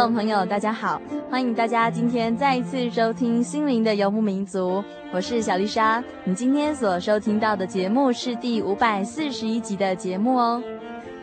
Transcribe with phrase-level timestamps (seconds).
[0.00, 0.98] 众朋友，大家好！
[1.30, 4.78] 欢迎大家今天再一次收听《心灵的游牧民族》，
[5.12, 6.02] 我是小丽莎。
[6.24, 10.62] 你今天所收听到的节目是第五百四十一集的节目哦。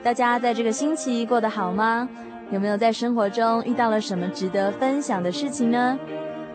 [0.03, 2.07] 大家在这个星期过得好吗？
[2.51, 5.97] 有没有在生活中遇到了什么值得分享的事情呢？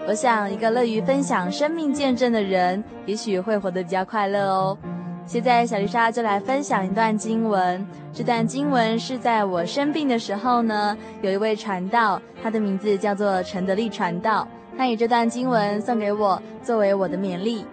[0.07, 4.79] 我想，一个乐于分享生命见证的人，也许会活得比较快乐哦。
[5.25, 7.87] 现在，小丽莎就来分享一段经文。
[8.13, 17.65] 这段经文是在我生病的时候呢，有一位传道，他的名字叫做陈德利传道，他以这段经文送给我，作为我的勉励。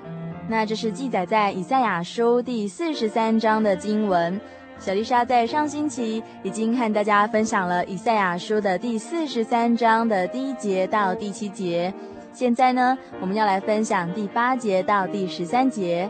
[0.48, 4.40] 那这是记载在以赛亚书第四十三章的经文。
[4.78, 11.94] 小丽莎在上星期已经和大家分享了以赛亚书的第四十三章的第一节到第七节，
[12.32, 16.10] 现在呢，我们要来分享第八节到第十三节。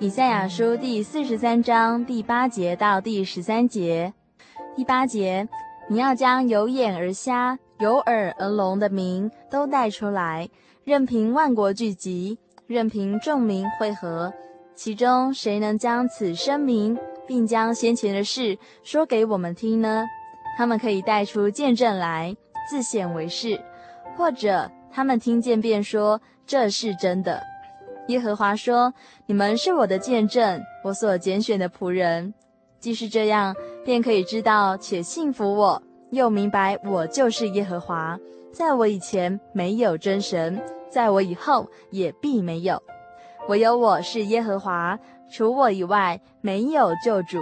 [0.00, 4.12] 以赛亚书第四十三章第八节到第十三节。
[4.76, 5.48] 第八节，
[5.88, 10.48] 你要将有眼而瞎、有耳而聋的民都带出来，
[10.84, 14.32] 任凭万国聚集，任凭众民会合，
[14.76, 16.96] 其中谁能将此声明，
[17.26, 20.04] 并将先前的事说给我们听呢？
[20.56, 22.36] 他们可以带出见证来，
[22.70, 23.60] 自显为是，
[24.16, 27.42] 或者他们听见便说这是真的。
[28.08, 28.92] 耶和华说
[29.26, 32.32] ：“你们是我的见证，我所拣选的仆人。
[32.80, 33.54] 既是这样，
[33.84, 38.18] 便可以知道且信服我，又明白我就是耶和华。
[38.50, 40.58] 在我以前没有真神，
[40.88, 42.82] 在我以后也必没有。
[43.48, 44.98] 唯有我是耶和华，
[45.30, 47.38] 除我以外没有救主。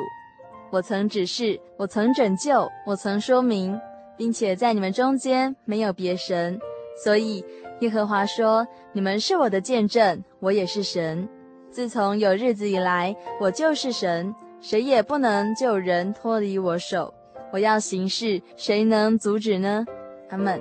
[0.70, 3.80] 我曾指示，我曾拯救，我曾说明，
[4.16, 6.58] 并且在你们中间没有别神，
[7.04, 7.44] 所以。”
[7.80, 11.28] 耶和华说：“你们是我的见证，我也是神。
[11.70, 17.12] 自从有日子以来，我就是神，谁也不能救人脱离我手。
[17.52, 19.84] 我要行事，谁能阻止呢？”
[20.30, 20.60] 阿门。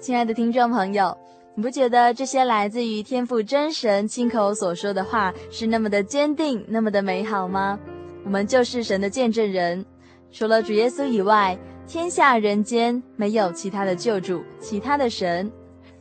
[0.00, 1.16] 亲爱的听众朋友，
[1.54, 7.78] 你不觉得这些来自于天父真神亲口所说的话是那么的坚定，那么的美好吗？
[8.24, 9.86] 我们就是神的见证人，
[10.32, 15.50] 除了主耶稣以外，天下人间没有其他的救主，其他的神。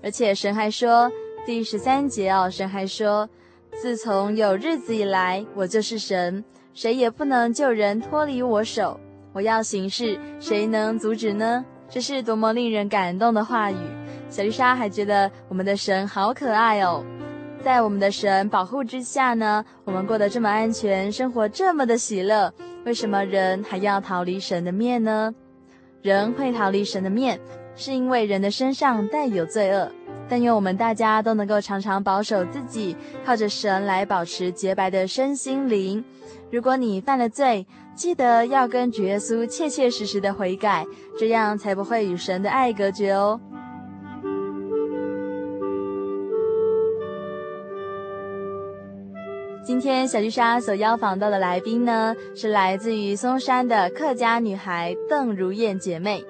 [0.03, 1.11] 而且神还说，
[1.45, 3.29] 第十三节哦，神还说，
[3.81, 8.99] 自从有日子以来，我就是神，谁也不能救人脱离我手。
[9.33, 11.63] 我要行事，谁能阻止呢？
[11.89, 13.75] 这是多么令人感动的话语！
[14.29, 17.03] 小丽莎还觉得我们的神好可爱哦，
[17.61, 22.53] 在我们的神保护之下呢，我们过得这么安全，生活这么的喜乐。
[22.85, 25.33] 为什么人还要逃离神的面呢？
[26.01, 27.39] 人会逃离神的面。
[27.75, 29.91] 是因为人的身上带有罪恶，
[30.29, 32.95] 但愿我们大家都能够常常保守自己，
[33.25, 36.03] 靠着神来保持洁白的身心灵。
[36.51, 37.65] 如果你犯了罪，
[37.95, 40.85] 记得要跟主耶稣切切实实的悔改，
[41.17, 43.39] 这样才不会与神的爱隔绝哦。
[49.63, 56.23] 今天小丽莎所邀访到的来宾呢，是来自于松山的客家女孩邓如燕姐妹。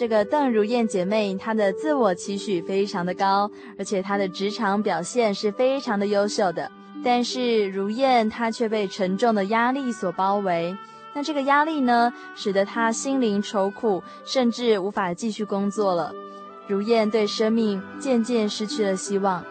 [0.00, 6.72] 这个邓如燕姐妹，她的自我期许非常的高，而且她的职场表现是非常的优秀的。
[7.04, 10.74] 但是如燕她却被沉重的压力所包围，
[11.12, 16.14] 那这个压力呢，使得她心灵愁苦，甚至无法继续工作了。
[16.66, 19.44] 如燕对生命渐渐失去了希望。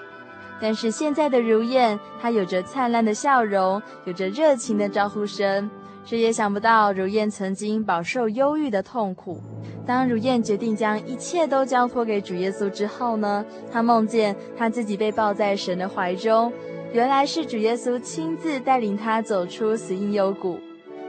[0.60, 5.70] 但是现在的如燕，她有着灿烂的笑容，有着热情的招呼声。
[6.10, 9.40] 谁也想不到，如燕曾经饱受忧郁的痛苦。
[9.86, 16.52] 当如燕决定将一切都交托给主耶稣之后呢，她梦见她自己被抱在神的怀中，
[16.92, 20.58] 原来是主耶稣亲自带领她走出死荫幽谷。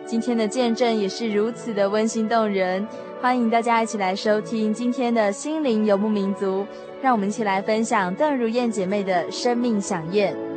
[0.05, 2.87] 今天的见证也是如此的温馨动人，
[3.23, 6.67] 欢迎大家一起来收听今天的心灵游牧民族，
[7.01, 10.50] 让我们一起来分享邓如燕姐妹的生命响宴。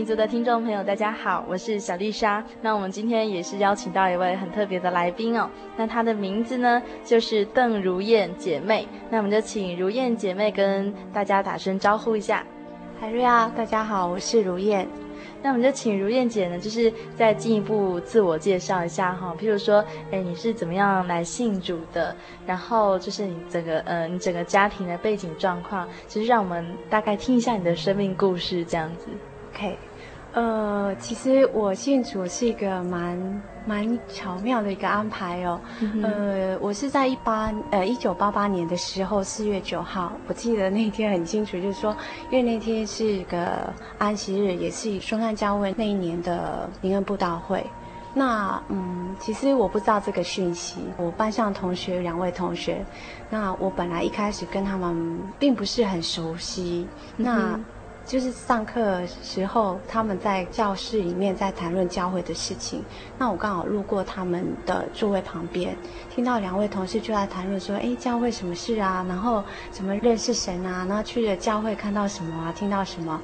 [0.00, 2.42] 民族的听众朋友，大家好，我是小丽莎。
[2.62, 5.46] 那我们今天也是邀请到一位很特别的来宾哦。
[5.76, 8.88] 那她的名字呢，就是邓如燕姐妹。
[9.10, 12.42] 那我们就请如燕姐妹跟大家打声招呼一下。
[12.98, 14.88] 海瑞啊，大家好，我是如燕。
[15.42, 19.36] 那我们就请如燕姐呢，就是再进一步自我介绍一下哈。
[19.38, 22.16] 譬如说，哎，你是怎么样来信主的？
[22.46, 29.08] 然后就是你整个，呃，你整个家庭的背景状况，其实让我们大概听一下你的生命故事，这样子。
[29.52, 29.76] OK，
[30.32, 35.60] 呃，其实我信主是一个蛮蛮巧妙的一个安排哦。
[35.80, 41.96] 嗯、呃，我是在一八呃一九八八年的时候四月九号，我记得那天很清楚，就是说，
[42.30, 47.66] 因为那天是一个安息日，也是双安教会那一年的灵恩布道会。
[48.14, 50.80] 那嗯，其实我不知道这个讯息。
[50.96, 52.84] 我班上同学两位同学，
[53.30, 56.88] 那我本来一开始跟他们并不是很熟悉。
[57.16, 57.60] 嗯、那
[58.10, 62.82] 就是上课时候，他们在教室里面在谈论教会的事情。
[63.16, 65.76] 那我刚好路过他们的座位旁边，
[66.12, 69.06] 听到两位同事就在谈论说：“哎，教会什么事啊？
[69.08, 70.84] 然后怎么认识神啊？
[70.88, 72.52] 然后去了教会看到什么啊？
[72.52, 73.20] 听到什么？”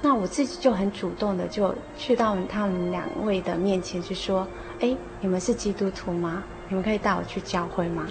[0.00, 4.46] 那我自己就很主动的就去到他们两位的面前去说
[4.78, 6.44] ：“哎，你们是基督徒吗？
[6.68, 8.06] 你们可以带我去教会吗？”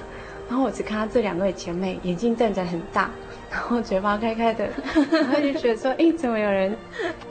[0.49, 3.09] 然后我只看到这两位姐妹眼睛瞪着很大。
[3.51, 4.69] 然后嘴巴开开的，
[5.11, 6.75] 然后就觉得说，哎，怎么有人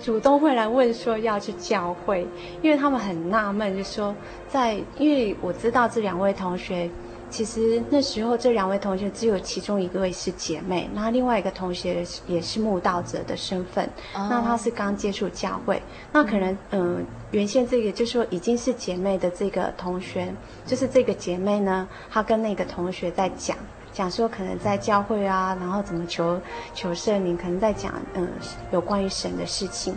[0.03, 2.27] 主动会来问说要去教会？
[2.61, 4.15] 因为他们很纳闷，就说
[4.49, 6.91] 在，因为我知道这两位同学，
[7.31, 13.85] 其实那时候这两位同学只有其中一位是姐妹，那另外一个同学也是慕道者的身份，
[14.15, 15.81] 哦、那他是刚接触教会，
[16.13, 20.35] 那可能嗯、呃，原先这个就是说已经是姐妹的这个同学，
[20.67, 23.57] 就是这个姐妹呢，她跟那个同学在讲。
[23.99, 26.41] 讲说可能在教会啊，然后怎么求
[26.73, 28.29] 求圣灵，可能在讲嗯
[28.71, 29.93] 有关于神的事情。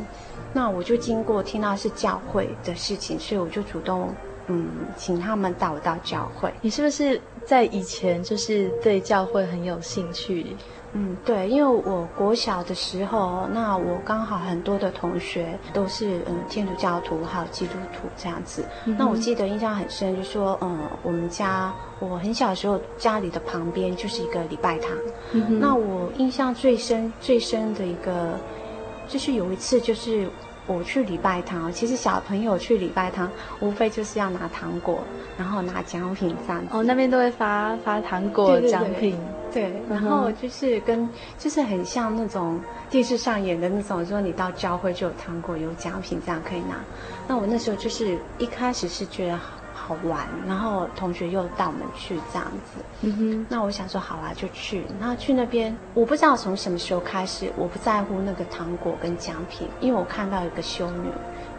[0.52, 4.12] 那我就经过听到是教会的事情，所以我就主动
[4.48, 4.68] 嗯
[4.98, 6.52] 请他们带我到教会。
[6.62, 10.58] 你是不是在以前就是对教会很有兴趣？
[10.94, 18.66] 嗯，对，因为我国小的时候，那我刚好很多的同学都是嗯天主教徒，还有基督徒这样子。
[18.86, 24.92] 嗯、那我记得印象很深，就说嗯我们家我很小的时候家里的旁边就是一个礼拜堂。
[25.32, 28.38] 嗯、那我印象最深最深的一个，
[29.08, 30.28] 就是有一次就是。
[30.68, 35.04] 我去礼拜堂，其实小朋友去礼拜堂，无非就是要拿糖果，
[35.38, 36.68] 然后拿奖品这样子。
[36.72, 39.18] 哦，那边都会发发糖果奖品。
[39.54, 46.76] 对，然后就是跟就是很像那种电视上演的那种，说你到教会就有糖果有奖品这样可以拿。
[47.28, 49.40] 那我那时候就是一开始是觉得。
[49.84, 54.86] 好玩，然后同学又带我们去这样子，嗯哼，那我想说好啊，就去。
[55.00, 61.10] 那去那边，我不知道从什么时候开始，我不在乎那个糖果跟奖品，因为我看到一个修女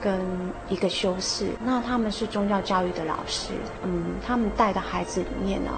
[0.00, 0.20] 跟
[0.68, 3.52] 一个修士，那他们是宗教教育的老师，
[3.82, 5.70] 嗯，他们带的孩子里面呢。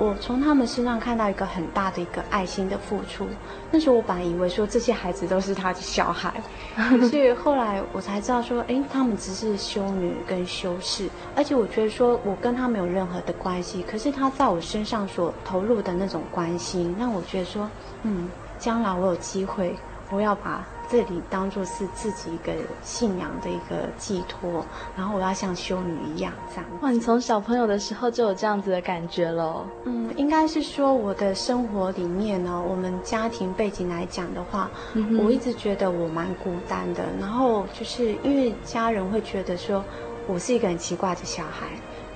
[0.00, 3.26] 我从他们身上看到一个很大的一个爱心的付出。
[3.70, 6.32] 那时候我本来以为说这些孩子都是他的小孩，
[7.10, 17.68] 所以后来我才知道说，哎，他们只是修女跟修士，而且我觉得说我跟他没有任何的关系，可是他在我身上所投入的那种关心，让我觉得说，
[18.04, 18.26] 嗯，
[18.58, 19.76] 将来我有机会，
[20.10, 24.64] 我要把这里当做是自己一个信仰的一个寄托，
[24.96, 26.64] 然后我要像修女一样这样。
[26.80, 29.64] 哇，你从小朋友的时候就有这样子的感觉了？
[29.84, 37.04] 嗯，应该是说我的生活里面呢，我们家庭背景来讲的话，嗯、我一直觉得我蛮孤单的。
[37.20, 39.84] 然后就是因为家人会觉得说
[40.26, 41.68] 我是一个很奇怪的小孩。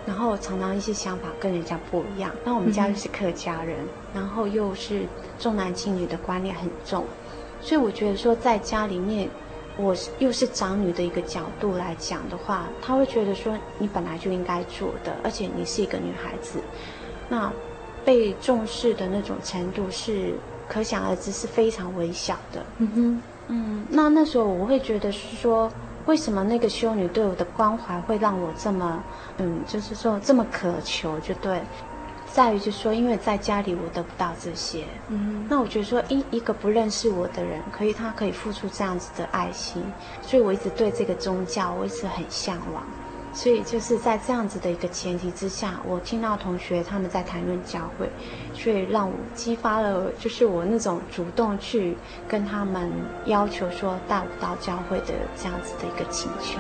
[0.06, 2.30] 然后常常一些想法跟人家不一样。
[2.44, 3.88] 那我们家又是客家人，嗯、
[4.20, 5.06] 然后又是
[5.38, 7.06] 重男轻女的观念很重，
[7.64, 9.28] 所以我觉得说在家里面，
[9.78, 16.60] 我又是长女的一个角度来讲的话，他会觉得说你本来就应该做的，而且你是一个女孩子，
[17.28, 17.50] 那
[18.04, 20.34] 被重视的那种程度是
[20.68, 22.64] 可想而知，是非常微小的。
[22.78, 25.72] 嗯哼，嗯，那那时候我会觉得是说。
[26.06, 29.02] 为什么那个修女对我的关怀会让我这么，
[29.38, 31.62] 嗯，就是说这么渴求，就对，
[32.34, 39.80] 在于就是说，因为在家里我得不到这些，嗯，那我觉得说一一个不认识我的人，可以他可以付出这样子的爱心，
[40.20, 42.82] 所以我一直对这个宗教我一直很向往。
[43.32, 48.10] 所以就是在这样子的一个前提之下，我听到同学他们在谈论教会，
[48.52, 51.96] 所以让我激发了，就是我那种主动去
[52.28, 52.90] 跟他们
[53.26, 56.58] 要求说带我到教会的这样子的一个请求。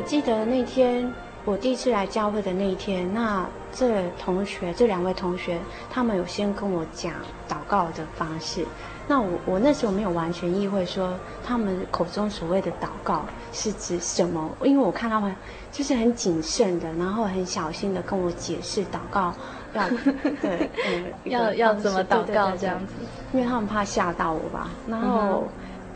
[0.00, 1.12] 呃，记得那天。
[1.46, 5.58] 我第一次来教会的那一天，那这同学这两位同学，
[5.90, 7.12] 他们有先跟我讲
[7.48, 8.64] 祷告的方式。
[9.08, 15.34] 那我我那时候没有完全意会说他们口中所谓的祷告是指什么，因为我看他们
[15.72, 19.32] 就是很谨慎的，然后很小心的跟我解释祷告
[19.72, 19.88] 要
[20.42, 22.94] 对嗯要要怎么祷告这样子，
[23.32, 24.68] 因为他们怕吓到我吧。
[24.86, 25.44] 然后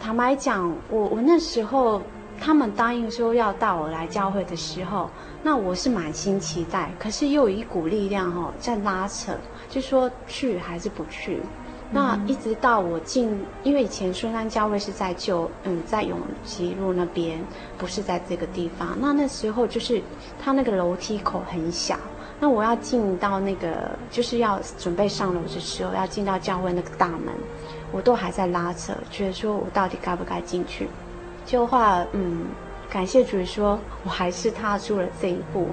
[0.00, 2.00] 坦白讲，我我那时候。
[2.40, 5.10] 他们答应说要带我来教会的时候，
[5.42, 9.32] 那我是满心期待，可是又有一股力量哈在拉扯，
[9.68, 11.40] 就说去还是不去。
[11.90, 17.38] 那一直到我进，因为以前顺安教会是在旧，嗯，在永吉路那边，
[17.78, 18.96] 不是在这个地方。
[19.00, 20.02] 那那时候就是
[20.42, 21.96] 他那个楼梯口很小，
[22.40, 27.32] 那我要进到那个就是要准备上楼的时候，要进到教会那个大门，
[27.92, 30.88] 我都还在拉扯，觉得说我到底该不该进去。
[31.44, 32.46] 就话，嗯，
[32.88, 35.68] 感谢主说，我还是踏出了这一步。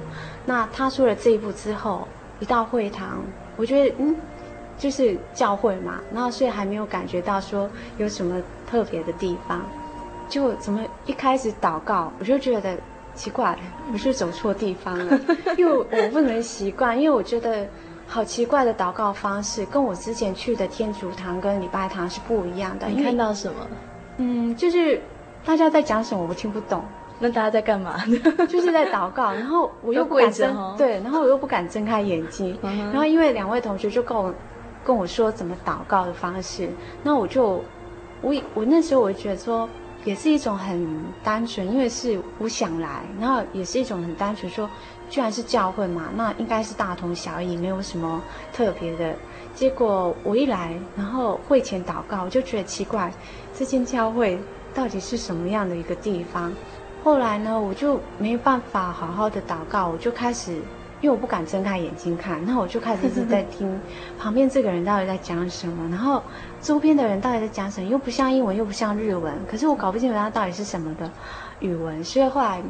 [0.46, 2.08] 那踏出了这一步之后，
[2.40, 3.24] 一到会堂，
[3.56, 4.16] 我觉得，嗯，
[4.78, 9.62] 就是教会嘛，然后所以还没有感觉到说有什么特别的地方。
[10.28, 12.78] 就怎么一开始祷告，我就觉得
[13.14, 13.58] 奇怪，
[13.94, 15.20] 我是走错地方了，
[15.58, 17.68] 因为我不能习惯，因为我觉得
[18.08, 22.88] 好奇怪的祷告方式，跟我之前去的天主堂跟礼拜堂是不一样的。
[22.88, 23.68] 你看到什么？
[24.18, 25.02] 嗯，就是。
[25.46, 26.26] 大家在讲什么？
[26.28, 26.84] 我听不懂。
[27.24, 28.04] 那大家在干嘛？
[28.50, 32.58] 就是在祷告，然后我又不敢睁，哦、 对，然后我又不敢睁开眼睛。
[32.64, 34.34] 嗯、然后因为两位同学就跟我
[34.84, 36.68] 跟我说怎么祷告的方式，
[37.04, 37.64] 那我就
[38.22, 39.70] 我我那时候我就觉得说，
[40.04, 40.88] 也是一种很
[41.24, 44.68] 单纯，因为是我想来，然后也是一种很单纯说，
[45.08, 48.20] 居然是教会嘛，那应该是大同小异，没有什么
[48.52, 49.14] 特别的。
[49.54, 53.14] 结果我一来，然后会前祷告，我就觉得奇怪，
[53.54, 54.40] 这间教会。
[54.74, 56.52] 到底是什么样的一个地方？
[57.04, 60.54] 后来呢，我就没办法好好的祷告，我就开始，
[61.02, 63.80] 因为我不敢睁开眼睛看， 那我就开始一直在听
[64.20, 66.22] 旁边这个人到底在讲什么，然后
[66.62, 71.10] 周边的人到底在讲什么，又不像英文，又不像日文，可是我搞不清楚他到底是什么的
[71.60, 72.62] 语文，所以后来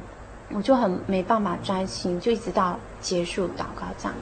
[0.53, 4.15] 我就很没办法专心，就一直到结束祷告这样，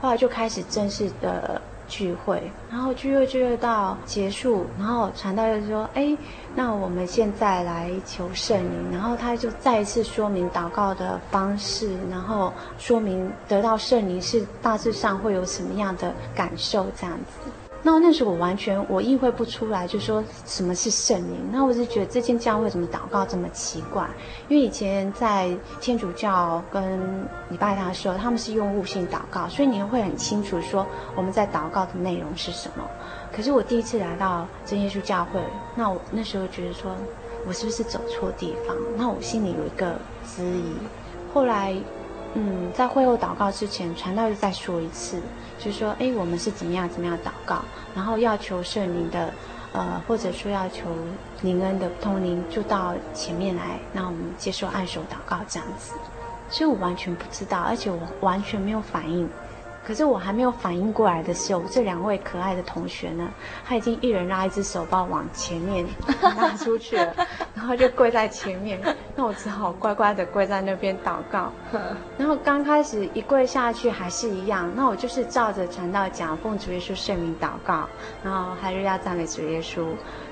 [0.00, 1.60] 后来就开始正式的。
[1.90, 6.16] 聚会，然后聚会聚会到结束，然后传道就说：“哎，
[6.54, 17.50] 那我们现在来求圣灵。”然后他就再一次说明祷告的方式，然后说明得到圣灵是大致上会有什么样的感受，这样子。
[17.82, 21.50] 那那时候我完全我意会不出来，就说什么是圣灵。
[21.50, 24.06] 那我就觉得这间教会怎么祷告这么奇怪？
[24.48, 32.84] 因为以前在天主教跟礼拜堂的时候，他们是用悟性祷告，所以你会很清楚说我们在祷告的内容是什么。
[33.32, 35.40] 可是我第一次来到真耶稣教会，
[35.74, 36.94] 那我那时候觉得说
[37.46, 38.76] 我是不是走错地方？
[38.96, 39.94] 那我心里有一个
[40.26, 40.74] 质疑。
[41.32, 41.74] 后来。
[42.34, 45.20] 嗯，在会后祷告之前，传道就再说一次，
[45.58, 47.62] 就说，哎，我们是怎么样怎么样祷告，
[47.94, 49.34] 然后要求圣灵的，
[49.72, 50.84] 呃，或者说要求
[51.42, 55.94] 灵恩的通灵，就到前面来，让我们接受按手祷告这样子。
[56.48, 59.28] 所以我完全不知道，而且我完全没有反应。
[59.90, 63.28] 可是我还没有反应过来的时候，这两位可爱的同学呢，
[63.66, 65.84] 他已经一人拉一只手把我往前面
[66.38, 67.12] 拉出去了，
[67.56, 68.80] 然后就跪在前面。
[69.16, 71.50] 那我只好乖乖的跪在那边祷告。
[72.16, 77.88] 然后刚开始一跪下去还是一样，那我就是照着传道讲，奉主耶稣圣名祷告，
[78.22, 79.84] 然后还是要赞美主耶稣。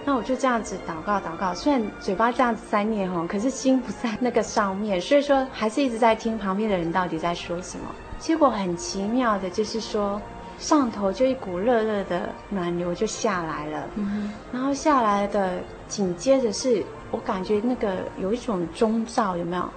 [0.04, 7.86] 那我就这样子祷告祷告，虽然嘴巴这样子在念吼，可是心不在那个上面，所以说还是一直在听旁边的人到底在说什么。
[8.18, 10.20] 结果很奇妙的，就是说
[10.58, 19.68] 上头就一股热热的暖流就下来了，嗯、然后下来的紧接着是我感觉那个有一种钟罩有没有？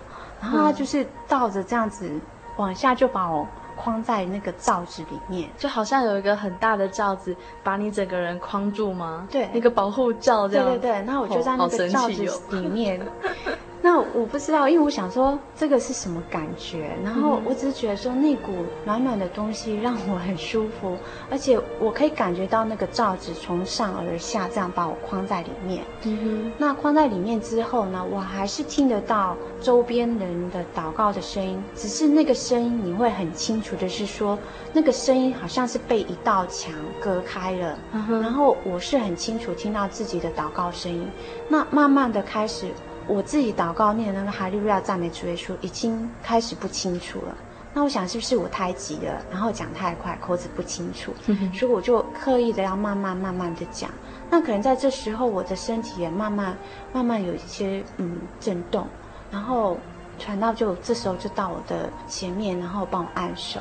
[0.42, 2.12] 然后它就是倒着这样子
[2.58, 3.48] 往下就把我。
[3.74, 9.28] 框在那个罩子里面，就好像有一个很大的罩子把你整个人框住吗？
[9.32, 10.68] 对，那个保护罩这样。
[10.68, 12.22] 对对对，那我就在那个罩子
[12.52, 13.02] 里面。
[13.84, 18.52] 那我不知道，因为我想说这个是什么感觉，然后我只是觉得说那股
[18.86, 20.96] 暖暖的东西让我很舒服，
[21.32, 25.84] 而且我可以感觉到那个罩子从上而下这样把我框在里面。
[26.04, 26.52] 嗯哼。
[26.58, 34.38] 那框在里面之后呢，我还是听得到周边人的祷告的声音，只是那个声音你会很清楚的是说，
[34.74, 37.80] 那个声音好像是被一道墙隔开了。
[37.94, 38.22] 嗯哼。
[38.22, 41.08] 然后我是很清楚听到自己的祷告声音，
[41.50, 42.68] 那慢慢的开始。
[43.12, 47.36] 我自己祷告念的那个哈利路亚赞美主耶稣已经开始不清楚了。
[47.74, 51.14] 那我想是不是我太急了，然后讲太快，口齿不清楚，
[51.54, 53.90] 所以我就刻意的要慢慢慢慢的讲。
[54.30, 56.56] 那可能在这时候，我的身体也慢慢
[56.94, 58.88] 慢慢有一些嗯震动，
[59.30, 59.78] 然后
[60.18, 63.60] 传道就这时候就到我的前面，然后帮我按手，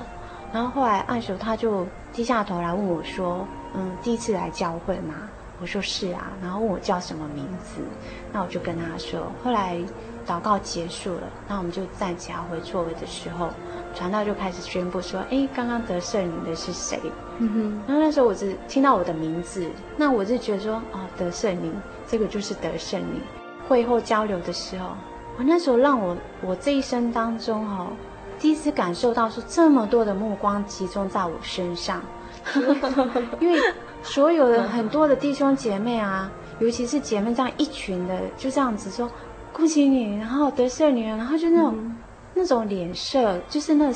[0.53, 5.15] 然后后来按手他就低下头来问我说：“嗯，第一次来教会吗？”
[5.61, 7.83] 我说是啊，然后问我叫什么名字，
[8.33, 9.21] 那我就跟他说。
[9.45, 9.77] 后来
[10.27, 13.51] 祷告结束了，那我们就站起来回座位的时候，
[13.95, 16.99] 传道就开始宣布说：“哎，刚刚得圣灵的是谁？”
[17.39, 17.83] 嗯哼。
[17.87, 21.73] 然后那时候我只听到我的名字，那我就觉得说：“哦，得圣灵，
[22.07, 23.21] 这个就是得圣灵。”
[23.69, 24.97] 会后交流的时候，
[25.37, 27.89] 我那时候让我我这一生当中哦，
[28.39, 32.01] 第一次感受到说这么多的目光集中在我身上，
[33.41, 33.61] 因为。
[34.03, 39.11] 所有的很多的弟兄姐妹啊，尤其是姐妹这样一群的，就这样子说
[39.53, 41.97] 恭喜你，然后得圣灵，然后就那种、嗯、
[42.35, 43.93] 那种脸色，就是那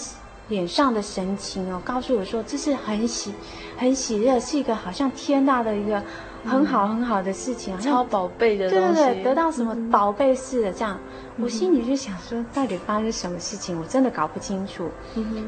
[0.48, 3.32] 脸上的神情哦，告诉我说这是很喜
[3.78, 6.02] 很喜乐，是一个好像天大的一个
[6.44, 10.98] 很好很好的事情，嗯、超宝贝的，对对对，得到什么宝贝似的这样，
[11.36, 14.90] 嗯、我心里就想说，到底发生什么事情，我真的搞不清楚。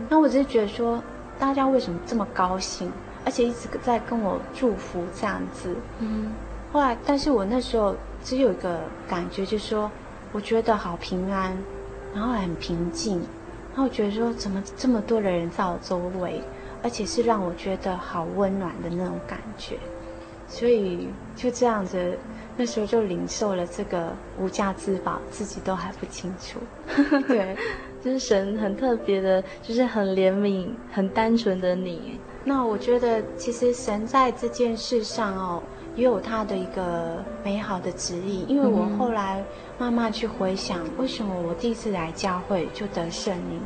[0.08, 1.02] 那我只是觉得说，
[1.38, 2.90] 大家为什么这么高兴？
[3.26, 6.32] 而且一直在跟我祝福这样子，嗯，
[6.72, 9.90] 后来，但是我那时候只有一个感觉，就是说，
[10.30, 11.52] 我觉得好平安，
[12.14, 13.18] 然后很平静，
[13.70, 16.40] 然后我觉得说，怎么这么多的人在我周围，
[16.84, 19.76] 而且是让我觉得好温暖的那种感觉，
[20.46, 22.16] 所以就这样子，
[22.56, 26.60] 那时候就领受了这个无价之宝，自己都还不清楚，
[27.26, 27.56] 对，
[28.00, 32.20] 就是神很特别的，就是很怜悯、很单纯的你。
[32.48, 35.60] 那我觉得，其实神在这件事上哦，
[35.96, 38.44] 也有他的一个美好的旨意。
[38.46, 39.44] 因为我后来
[39.76, 43.60] 慢慢去回想，为什么我第一次来教会就得圣灵？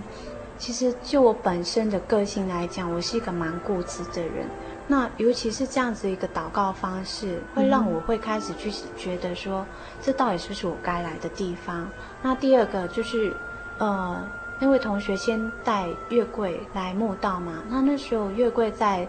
[0.56, 4.48] 其实就我本身的个性来讲，我是一个蛮固执的人。
[4.86, 9.66] 那尤其是这样子一个祷告方式，会让我会开始去觉得说，
[10.00, 11.86] 这到底是不是我该来的地方？
[12.22, 13.30] 那第二个就是，
[13.76, 14.26] 呃。
[14.62, 19.08] 那位同学先带月桂来墓道嘛，那那时候月桂在，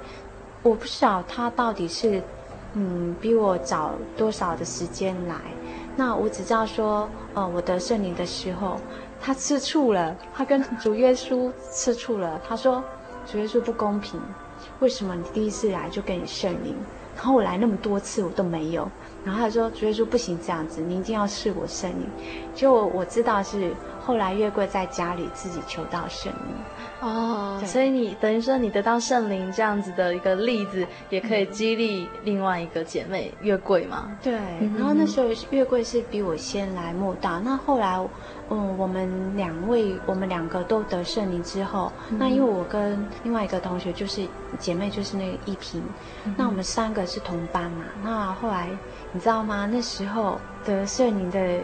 [0.64, 2.24] 我不知道他到底是，
[2.74, 5.36] 嗯，比我早多少的时间来，
[5.98, 8.80] 那我只知道说，呃，我得圣灵的时候，
[9.20, 12.82] 他吃醋了，他跟主耶稣吃醋了，他说
[13.30, 14.22] 主耶稣不公平，
[14.80, 16.74] 为什么你第一次来就给你圣灵，
[17.26, 18.90] 后我来那么多次我都没有，
[19.24, 22.08] 然后他说主耶稣不行这样子，你一定要试我圣灵，
[22.56, 23.74] 就我知道是。
[24.04, 26.56] 后来月桂在家里自己求到圣灵
[27.02, 34.16] 哦，所以你等于说你得到圣灵这样子的一个例子，也可以激励另外一个姐妹月桂嘛？
[34.22, 34.34] 对，
[34.78, 37.98] 然后那时候月桂是比我先来慕道，那后来，
[38.50, 44.28] 嗯，我们两位我们两个都得圣灵之后，嗯、那因为我跟另外一个同学就是
[44.60, 45.82] 姐妹，就是那个一平，
[46.26, 48.70] 嗯、那我们三个是同班嘛，那后来
[49.12, 49.68] 你知道吗？
[49.72, 51.60] 那时候得圣灵的。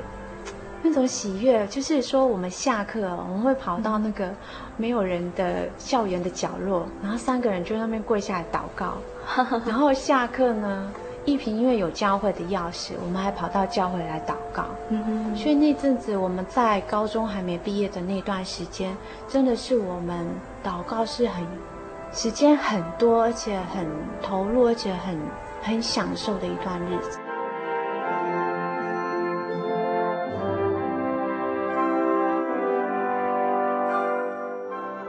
[0.84, 4.32] 那种喜悦，就是说我们下课，我们会跑到那个
[4.78, 8.94] 没有人的校园的角落，然后三个人就在那边跪下来祷告。
[9.66, 10.92] 然后下课呢，
[11.26, 14.66] 一平因为有教会的钥匙，我们还跑到教会来祷告。
[14.90, 15.36] 嗯哼。
[15.36, 18.96] 所以那阵子我们在高中还没毕业的那段时间，
[19.28, 20.26] 真的是我们
[20.64, 21.46] 祷告是很
[22.14, 23.86] 时间很多，而且很
[24.22, 25.20] 投入，而且很
[25.62, 27.20] 很享受的一段日子。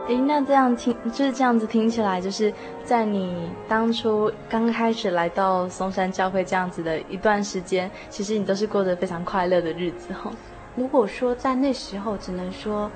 [0.08, 10.30] 诶，那这样听就是这样子听起来，就是在你当初刚开始来到松山教会这样子的一段时间，其实你都是过着非常快乐的日子哈。
[10.76, 12.90] 如果说在那时候，只能说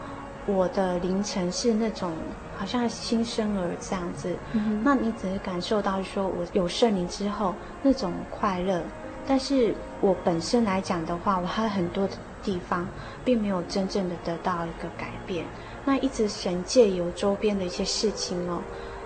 [0.46, 2.12] 我的凌晨是那种
[2.56, 8.82] 好像新生儿这样子，嗯、那你只是感受到说我有圣灵之后那种快乐，
[9.26, 12.88] 但是我本身来讲的话，我还有很多的地方
[13.22, 15.44] 并没有真正的得到一个改变。
[15.84, 18.60] 那一直神借由周边的一些事情哦，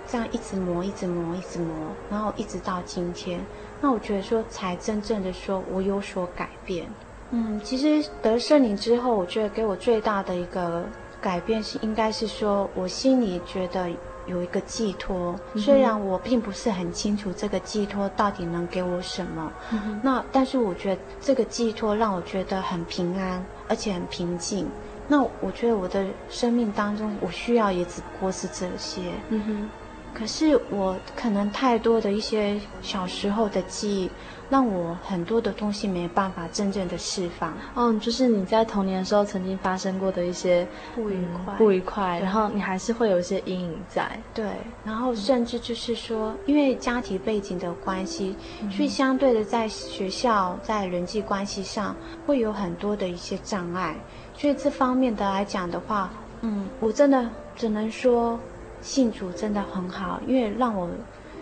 [0.07, 1.75] 这样一直磨，一直磨，一直磨，
[2.11, 3.41] 然后一直到今天，
[3.81, 6.87] 那我觉得说才真正的说我有所改变。
[7.31, 10.85] 嗯，其实得圣灵之后，我觉得给我最大的一个
[11.21, 13.91] 改变是，应该是说我心里觉得
[14.27, 24.69] 有一个寄托，虽然我并不是很清楚这个寄托到底能给我什么，嗯、那但是我觉得这个寄托让我觉得很平安，而且很平静。
[25.09, 29.01] 那我觉得我的生命当中，我需要也只不过是这些。
[29.31, 29.69] 嗯哼。
[30.15, 34.11] 可是我可能太多的一些小时候的记忆，
[34.49, 37.53] 让我很多的东西没办法真正的释放。
[37.75, 44.19] 嗯，就是你在童年的时候曾经发生过的一些不愉快，不愉快，然后你还是会有一些阴影在。
[44.33, 44.47] 对，
[44.83, 48.35] 然后甚至就是说，因为家庭背景的关系，
[48.71, 51.95] 所以相对的在学校在人际关系上
[52.27, 53.95] 会有很多的一些障碍。
[54.37, 56.11] 所以这方面的来讲的话，
[56.43, 58.39] 嗯，我真的只能说，
[58.83, 60.89] 信主真的很好，因为让我，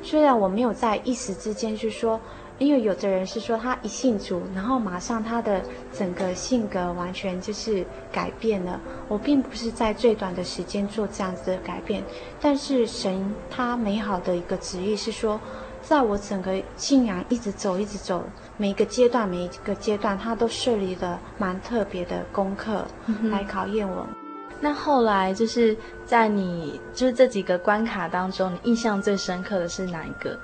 [0.02, 2.20] 虽然我没有在一时之间去说，
[2.58, 5.60] 因为有的人是说他一信主，然后马上他的
[5.92, 8.80] 整个性格完全就是改变了。
[9.08, 12.02] 我并不是在最短的时间做这样子的改变，
[12.40, 15.40] 但是神他美好的一个旨意是说。
[15.86, 18.24] 在我整个信仰一直走，一直走，
[18.56, 22.86] 每一个阶段，每一个阶段，他都设立了蛮特别的功课
[23.30, 24.06] 来考验我。
[24.08, 24.14] 嗯。
[24.60, 30.38] 那后来就是在你就是这几个关卡当中，你印象最深刻的是哪一个？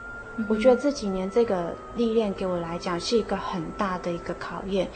[0.48, 4.88] 我觉得这几年这个历练给我来讲是一个很大的一个考验。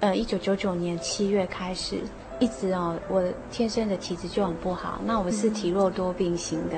[0.00, 1.98] 呃，一九九九年七月开始，
[2.40, 5.00] 一直哦，我天生的体质就很不好。
[5.04, 6.76] 那我是体弱多病型的，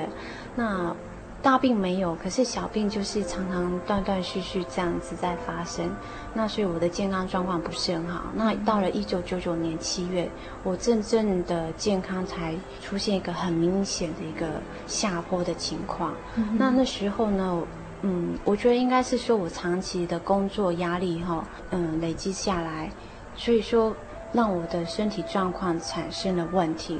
[0.55, 0.95] 那。
[1.41, 5.89] 大病没有，可是小病就是常常断断续续这样子在发生。
[6.35, 8.25] 那所以我的健康状况不是很好。
[8.35, 10.29] 那到了一九九九年七月，
[10.63, 16.13] 我真正的健康才出现一个很明显的一个下坡的情况。
[16.35, 17.63] 嗯、那那时候呢，
[18.03, 22.91] 嗯，我觉得应该是说我长期的工作压力哈，嗯，累积下来，
[23.35, 23.95] 所以说
[24.31, 26.99] 让我的身体状况产生了问题。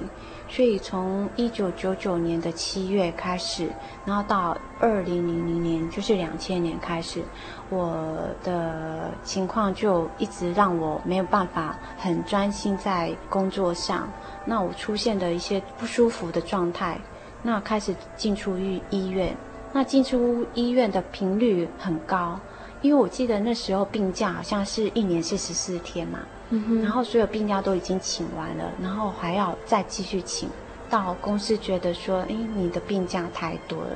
[0.54, 3.70] 所以从一九九九年的七月开始，
[4.06, 7.24] 然后到二零零零年，就是两千年开始，
[7.70, 7.96] 我
[8.44, 14.10] 的情况就一直让我没有办法很专心在工作上。
[14.44, 17.00] 那我出现的一些不舒服的状态，
[17.42, 19.34] 那开始进出医医院，
[19.72, 22.38] 那进出医院的频率很高，
[22.82, 26.20] 因为我记得那时候病假好像是一年是十四天嘛。
[26.82, 30.50] 然后所有病假都已经请完了，然后还要再继续请，
[30.90, 33.92] 到公司觉得说，哎，你的病假太多了，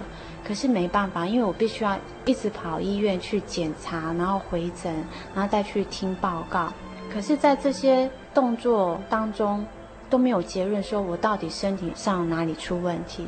[0.48, 4.94] 可是没办法，因为我必须要一直跑医院去检查，然后回诊，
[5.34, 6.72] 然后再去听报告。
[7.14, 9.66] 可是，在这些动作当中
[10.10, 13.28] 都没有结论，说我到底身体上哪里出问题。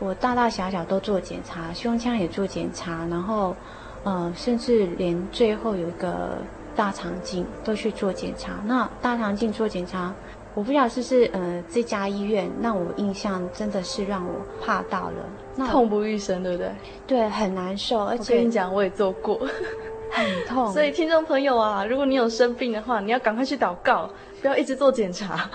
[0.00, 3.54] 我大大小小都做检查，胸腔也做检查，然后，
[4.02, 6.38] 呃，甚至连最后有一个。
[6.76, 10.12] 大肠镜都去做检查，那大肠镜做检查，
[10.54, 14.34] 我不知道是不是呃这家医院让我印象真的是让我
[14.64, 16.70] 怕到了，那痛不欲生，对不对？
[17.06, 19.38] 对，很难受，而且我跟你讲，我也做过，
[20.10, 20.70] 很痛。
[20.74, 24.10] 所以听众朋友啊，如果你有生病的话，你要赶快去祷告，
[24.40, 25.48] 不要一直做检查，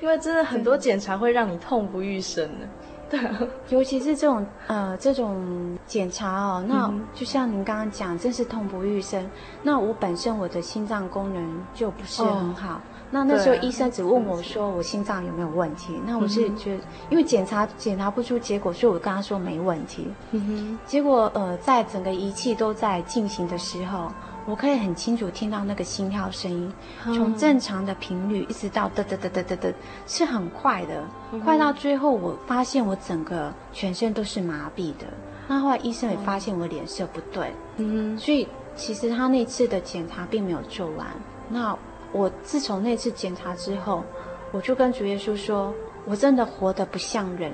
[0.00, 2.66] 因为真的很多检查会让你痛不欲生的。
[3.08, 3.20] 对，
[3.68, 9.24] 尤其是这种呃这种检查哦，那就像您刚刚讲，真是痛不欲生。
[9.62, 20.08] 那我本身我的心脏功能就不是很好，哦、那那时候医生只问我说我心脏有没有问题，嗯、那我是觉得因为检查检查不出结果，所以我跟他说没问题。
[20.32, 24.10] 嗯哼，结果呃在整个仪器都在进行的时候。
[24.46, 26.72] 我可以很清楚听到那个心跳声音，
[27.04, 29.68] 从正常的频率一直到哒哒哒哒哒哒，
[30.06, 31.04] 是很快的，
[31.44, 35.06] 快到最后我发现我整个全身都是麻痹的。
[35.48, 41.06] 那后来医生也发现我脸色不对，嗯，所以其实他那次的检查并没有做完。
[41.48, 41.76] 那
[42.12, 44.04] 我自从那次检查之后，
[44.52, 47.52] 我就跟主耶稣说，我真的活得不像人。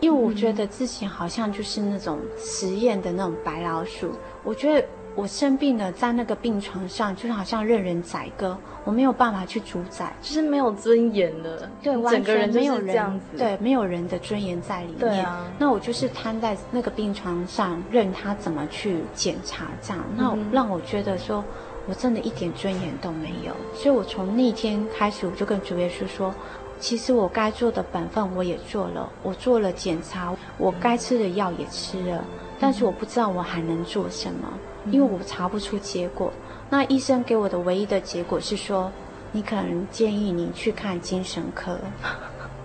[0.00, 4.12] 因为我觉得自己好像就是那种实验的那种白老鼠。
[4.44, 4.86] 我觉得
[5.16, 14.98] 我生病了，在那个病床上，就好像任人宰割，我没有办法去主宰，就是没有尊严的，对，整个人没有这样子，对，没有人的尊严在里面。
[14.98, 21.42] 对啊，那我就是瘫在那个病床上，任他怎么去检查，这样，那让我觉得说。
[21.88, 26.34] 我真的一点尊严都没有，所以我从那天开始，我就跟主耶稣说，
[26.80, 32.24] 其实我该做的本分我也做了，我做了检查，我该吃的药也吃了，
[32.58, 34.48] 但是我不知道我还能做什么，
[34.90, 36.32] 因为我查不出结果。
[36.70, 38.90] 那医生给我的唯一的结果是说，
[39.32, 41.78] 你可能建议你去看精神科。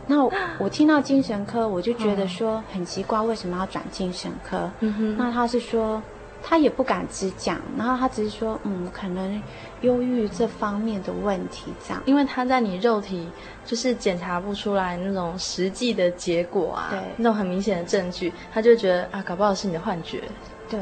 [0.07, 0.23] 那
[0.57, 4.69] 我听到精神科，我就觉得说很奇怪，为什么要转精神科？
[5.17, 6.01] 那他是说。
[6.43, 9.39] 他也不敢直讲，然后他只是说，嗯，可能
[9.81, 12.01] 忧郁这方面的问题这样。
[12.07, 13.29] 因为他在你肉体
[13.63, 20.23] 就是检查不出来那种实际的结果啊，对，那种很明显的证据，他就觉得啊，搞不好是你的幻觉。
[20.67, 20.79] 对。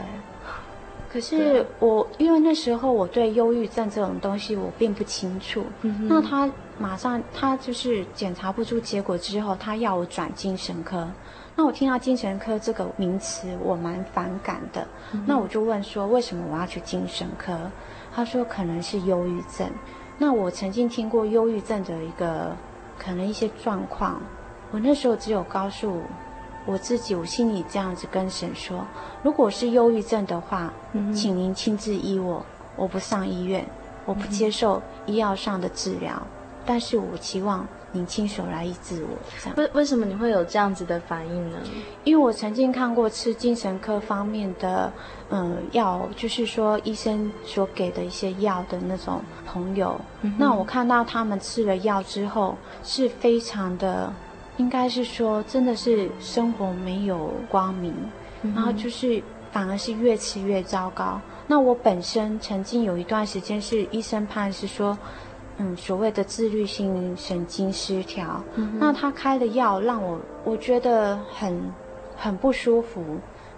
[1.11, 11.07] 可是我因为那时候我对忧郁症这种东西我并不清楚，嗯、那他马上他就是检查不出结果之后，他要我转精神科。
[11.55, 14.87] 那我听到精神科这个名词，我蛮反感的。
[15.11, 17.57] 嗯、那我就问说，为什么我要去精神科？
[18.13, 19.67] 他说可能是忧郁症。
[20.17, 22.55] 那我曾经听过忧郁症的一个
[22.97, 24.21] 可能一些状况，
[24.71, 26.01] 我那时候只有告诉
[26.65, 28.85] 我自己，我心里这样子跟神说：
[29.23, 32.45] 如果是忧郁症的话，嗯、请您亲自医我，
[32.75, 33.65] 我不上医院，
[34.05, 36.27] 我不接受医药上的治疗，嗯、
[36.65, 37.67] 但是我期望。
[37.91, 39.57] 您亲手来医治我，这样。
[39.57, 41.57] 为为什么你会有这样子的反应呢？
[42.03, 44.93] 因为我曾经看过吃精神科方面的，
[45.31, 49.99] 嗯，药，就是说医生所给的一些药的那种朋友。
[50.21, 54.13] 嗯、那我看到他们吃了药之后，是非常的，
[54.59, 57.91] 应该是说真的是生活没有光明，
[58.43, 61.19] 嗯、然后就是反而是越吃越糟糕。
[61.47, 64.95] 那我本身曾经有一段时间是医生判是说。
[65.61, 71.73] 嗯，所谓的自律性神经失调，嗯、那他开的药让我我觉得很
[72.15, 73.03] 很不舒服。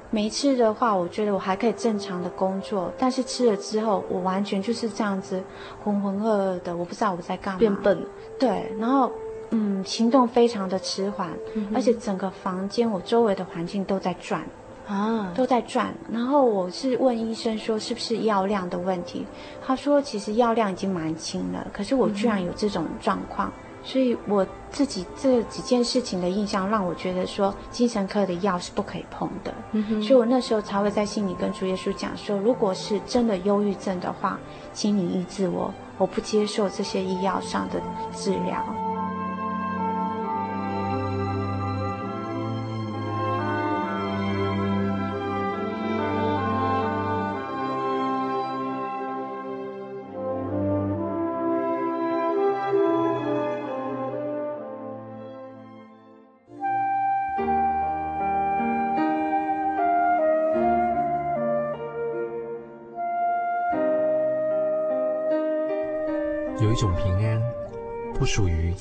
[0.09, 5.43] 每一次的话，我觉得我还可以正常的工作，但是吃了之后，我完全就是这样子
[5.83, 7.59] 浑浑噩噩的，我不知道我在干嘛。
[7.59, 8.03] 变笨。
[8.39, 9.11] 对，然后
[9.51, 14.43] 嗯，行动非常的迟缓，嗯、而且整个房间我周围的环境都在转。
[14.87, 15.93] 啊，都在转。
[16.11, 19.25] 然后我是问医生说是不是药量的问题，
[19.65, 29.53] 他说其实药量已经蛮轻了，可是我居然有这种状况，嗯、所以我自己这几件事情的印象让我觉得说精神科的药是不可以碰的。
[30.01, 34.37] 所以我那时候才会在心里跟主耶稣讲说，如果是真的忧郁症的话，
[34.73, 37.79] 请你医治我，我不接受这些医药上的
[38.13, 38.65] 治疗。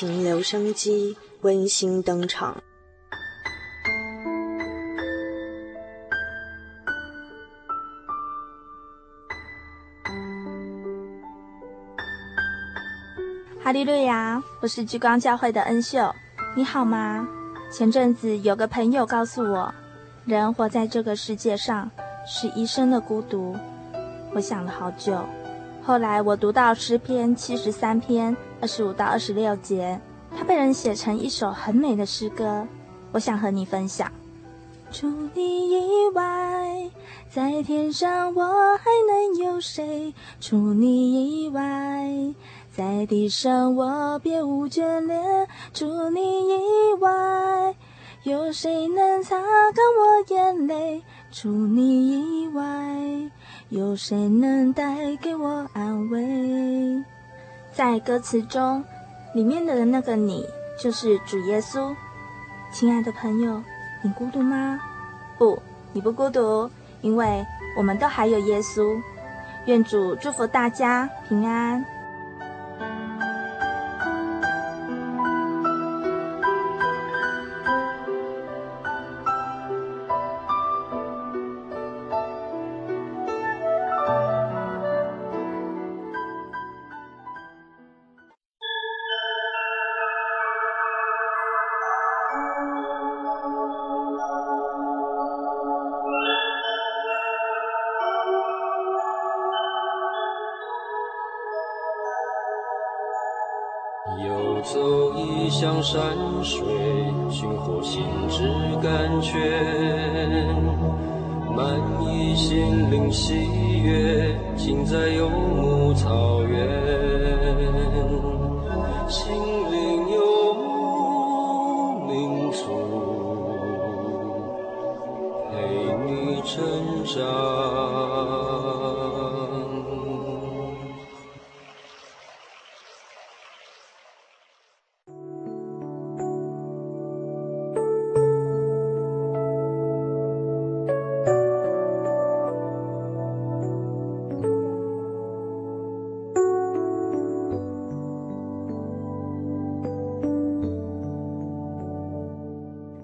[0.00, 2.56] 情留声机温馨登场。
[13.62, 14.42] 哈利路亚！
[14.62, 16.14] 我是聚光教会的恩秀，
[16.56, 17.28] 你好吗？
[17.70, 19.74] 前阵子有个朋友告诉我，
[20.24, 21.90] 人活在这个世界上
[22.26, 23.54] 是一生的孤独。
[24.32, 25.22] 我想了好久，
[25.90, 28.36] 后来我读到诗篇七十三篇。
[28.60, 30.00] 二十五到二十六节，
[30.38, 32.64] 它被人写成一首很美的诗歌，
[33.10, 34.08] 我想和你分享。
[34.92, 36.88] 除你以外，
[37.28, 38.44] 在天上我
[38.76, 40.14] 还能有谁？
[40.38, 42.32] 除你以外，
[42.70, 45.48] 在地上我别无眷恋。
[45.74, 47.74] 除你以外，
[48.22, 51.02] 有谁能擦干我眼泪？
[51.32, 52.62] 除你以外，
[53.70, 57.04] 有谁能带给我安慰？
[57.72, 58.84] 在歌词中，
[59.32, 60.44] 里面的那个你
[60.76, 61.94] 就是主耶稣。
[62.72, 63.62] 亲爱的朋友，
[64.02, 64.80] 你孤独吗？
[65.38, 66.68] 不，你不孤独，
[67.00, 69.00] 因为我们都还有耶稣。
[69.66, 71.84] 愿主祝福大家平安。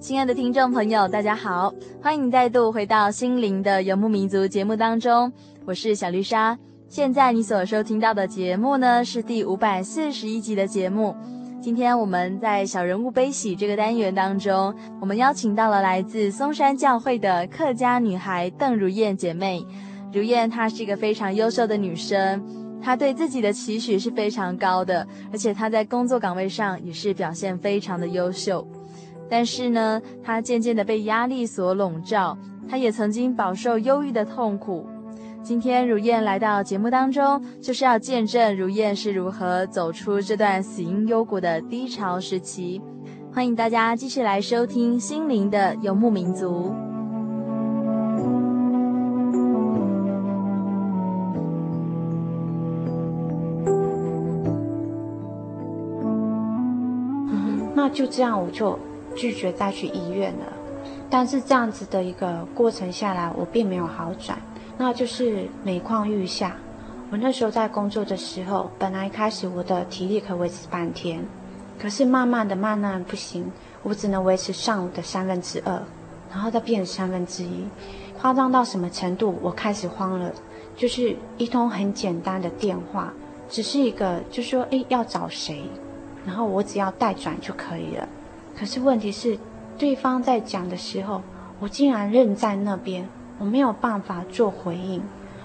[0.07, 5.33] 亲爱的听众朋友，大家好，欢迎再度回到《心灵的游牧民族》节目当中，
[5.65, 6.57] 我是小丽莎。
[6.89, 11.13] 现在你所收听到的节目呢，是第五百四十一集的节目。
[11.61, 19.67] 今天我们在小人物悲喜这个单元当中，我们邀请到了来自松山教会的客家女孩邓如燕姐妹。
[20.13, 22.41] 如燕她是一个非常优秀的女生，
[22.81, 28.65] 她对自己的期许是非常高的，而且她在工作岗位上也是表现非常的优秀。
[29.29, 32.37] 但是呢，他渐渐的被压力所笼罩，
[32.69, 34.87] 他也曾经饱受忧郁的痛苦。
[35.43, 42.81] 今天如燕来到节目当中，就是要见证如燕是如何走出这段死因幽谷的低潮时期。
[43.33, 46.71] 欢迎大家继续来收听《心灵的游牧民族》。
[57.75, 58.77] 那就这样，我就。
[59.17, 60.53] 拒绝再去医院了，
[61.11, 64.39] 但是这样子的一个过程下来，我并没有好转，
[64.79, 66.55] 那就是每况愈下。
[67.11, 71.25] 我那时候在工作的时候，本来一开始我的体力可以维持半天，
[71.79, 73.51] 可是慢慢的、慢慢不行，
[73.83, 75.81] 我只能维持上午的三分之二，
[76.31, 77.65] 然后再变三分之一，
[78.21, 79.39] 夸张到什么程度？
[79.41, 80.33] 我开始慌了，
[80.77, 83.13] 就是一通很简单的电话，
[83.49, 85.63] 只是一个就说诶要找谁，
[86.27, 88.09] 然后我只要代转就可以了。
[88.59, 89.39] 可是问题是，
[89.77, 91.23] 对方在讲的时候，
[91.61, 95.03] 我竟然愣在那边，我没有办法做回应。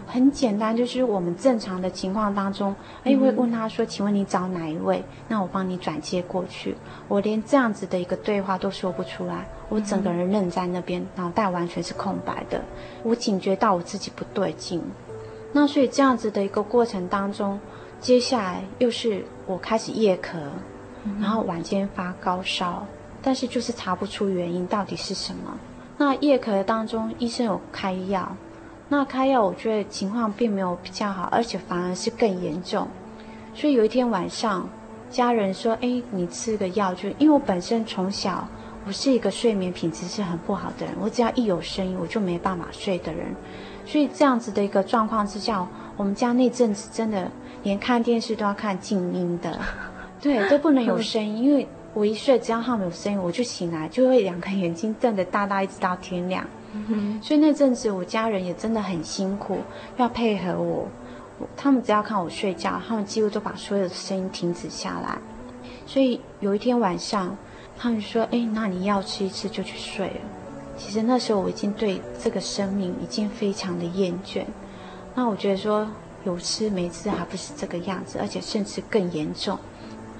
[0.07, 5.03] 很简单，就是我们正常的情况当中，哎，会问他说：“请问你找哪一位？
[5.29, 6.75] 那我帮你转接过去。”
[7.07, 12.61] 我连这样子的一个对话都说不出来，我整个人愣在那边，脑袋完全是空白的。
[13.03, 14.81] 我警觉到我自己不对劲，
[15.53, 17.57] 那所以这样子的一个过程当中，
[18.01, 20.39] 接下来又是我开始夜咳，
[21.21, 22.85] 然后晚间发高烧，
[23.21, 25.57] 但是就是查不出原因到底是什么。
[25.97, 28.35] 那夜咳当中，医生有开药，
[28.89, 32.87] 那开药我觉得情况并没有比较好，而且反而是更严重。
[33.53, 34.67] 所以有一天晚上，
[35.11, 37.09] 家人说：“哎，你吃个药就……
[37.19, 38.47] 因为我本身从小
[38.87, 43.27] 我是一个睡眠品质是很不好的人，我只要一有声音我就没办法睡的人。
[43.85, 45.67] 所以这样子的一个状况之下，
[45.97, 47.29] 我们家那阵子真的
[47.61, 49.59] 连看电视都要看静音的，
[50.19, 56.45] 对，都不能有声音，因为。”我一睡，只要他们有声音，我就醒来，就会两个眼睛瞪得大大，一直到天亮。
[56.71, 57.19] 嗯哼。
[57.21, 59.57] 所以那阵子，我家人也真的很辛苦，
[59.97, 60.87] 要配合我。
[61.57, 65.17] 他们只要看我睡觉，他们几乎都把所有的声音停止下来。
[65.85, 67.35] 所以有一天晚上，
[67.77, 70.21] 他们说：“哎，那你要吃一次就去睡了。”
[70.77, 74.45] 其实那时候我已经对这个生命已经非常的厌倦。
[75.13, 75.85] 那我觉得说
[76.23, 79.59] 有吃没吃还不是这个样子，而且甚至更严重。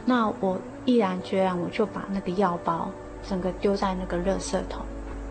[0.03, 0.59] 那我。
[0.85, 2.89] 毅然决然，我就把那个药包
[3.27, 4.81] 整个丢在那个垃圾桶。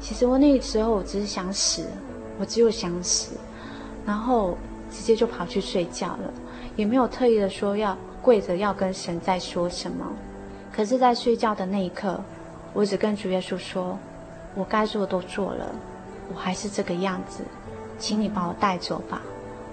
[0.01, 1.87] 其实我那个时候我只是想死，
[2.39, 3.37] 我只有想死，
[4.07, 4.57] 然后
[4.91, 6.33] 直接就跑去睡觉了，
[6.77, 10.07] 也没有特意的说要跪着要跟神在说什么。
[10.73, 12.21] 可是，在睡觉的那一刻，
[12.73, 13.99] 我只跟主耶稣说
[14.55, 15.67] ：“我该做的都做了，
[16.33, 17.43] 我还是这个样子，
[17.99, 19.21] 请你把我带走吧。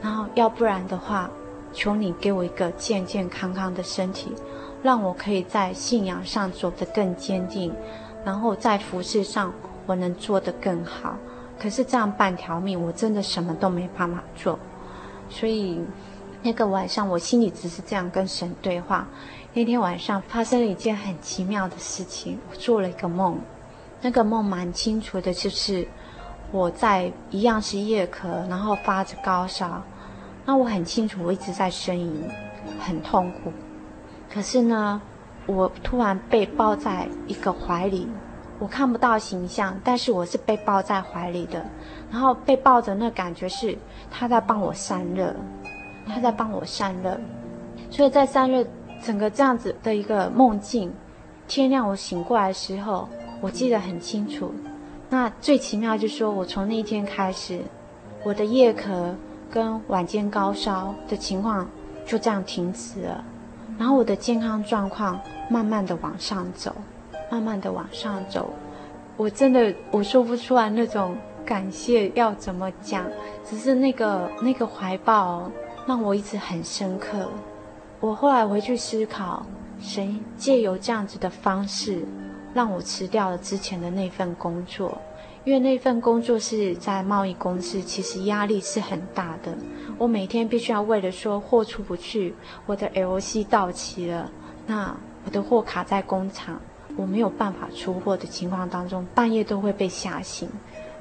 [0.01, 1.29] 然后，要不然的话，
[1.77, 4.33] 求你给我一个健健康康的身体。”
[4.83, 7.73] 让我可以在信仰上走得更坚定，
[8.23, 9.51] 然后在服饰上
[9.87, 11.17] 我能做得更好。
[11.59, 14.57] 可是这样半条命，我真的什么都没办法做。
[15.29, 15.81] 所以
[16.43, 19.07] 那个晚上，我心里只是这样跟神对话。
[19.51, 23.37] 那天晚上发生了一件很奇妙的事情，我做了一个梦。
[23.99, 25.85] 那个梦蛮清楚的，就是
[26.51, 29.81] 我在一样是夜咳，然后发着高烧。
[30.47, 32.23] 那我很清楚，我一直在呻吟，
[32.79, 33.51] 很痛苦。
[34.33, 35.01] 可是呢，
[35.45, 38.07] 我突然被抱在一个怀里，
[38.57, 41.65] 我看不到形象，但是我是被抱在怀里的。
[42.09, 43.77] 然后被抱着那感觉是
[44.09, 45.35] 他在帮我散热，
[46.07, 47.19] 他在帮我散热。
[47.89, 48.65] 所以在散热
[49.03, 50.93] 整个这样子的一个梦境，
[51.45, 53.09] 天亮我醒过来的时候，
[53.41, 54.53] 我记得很清楚。
[55.09, 57.59] 那最奇妙就是说我从那一天开始，
[58.23, 59.13] 我的夜咳
[59.51, 61.67] 跟晚间高烧的情况
[62.05, 63.23] 就这样停止了。
[63.77, 65.19] 然后我的健康状况
[65.49, 66.75] 慢慢的往上走，
[67.31, 68.49] 慢慢的往上走，
[69.15, 73.05] 我真的我说不出来那种感谢要怎么讲，
[73.45, 75.51] 只是那个那个怀抱
[75.85, 77.29] 让我一直很深刻。
[77.99, 79.45] 我后来回去思考，
[79.79, 82.03] 神借由这样子的方式，
[82.53, 84.97] 让我辞掉了之前的那份工作。
[85.47, 89.57] 因为那份工作是在贸易公司，其实压力是很大的。
[89.97, 92.35] 我每天必须要为了说货出不去，
[92.65, 94.29] 我的 LC 到期了，
[94.65, 94.93] 那
[95.23, 96.59] 我的货卡在工厂，
[96.97, 100.49] 我没有办法出货的情况当中，半夜都会被吓醒，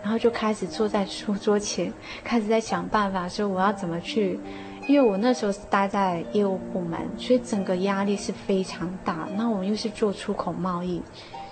[0.00, 1.92] 然后就开始坐在书桌前，
[2.22, 4.38] 开始在想办法说我要怎么去。
[4.86, 9.26] 因为我那时候是待在业务部门，所以整个压力是非常大。
[9.36, 11.02] 那我们又是做出口贸易，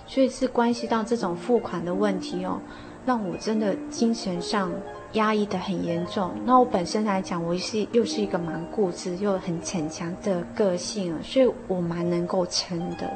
[0.07, 2.59] 所以是关系到这种付款的问题哦。
[3.05, 4.71] 让我真的精神上
[5.13, 6.31] 压抑得很严重。
[6.43, 13.07] 那我本身来讲，我是又是一个蛮固执又很逞强的个性啊，所以我蛮能够撑的。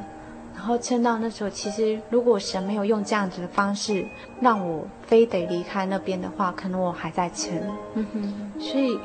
[0.54, 4.06] 然后撑到那时候，其实如果神没有用这样子的方式
[4.40, 7.60] 让我非得离开那边的话，可能我还在撑。
[7.96, 8.52] 嗯哼。
[8.62, 8.96] 所以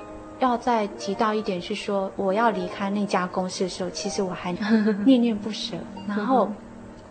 [0.41, 4.53] 要再提到一点是说，我要离开那家公司的时候，其实我还
[5.07, 5.79] 念念不舍。
[6.07, 6.51] 然后。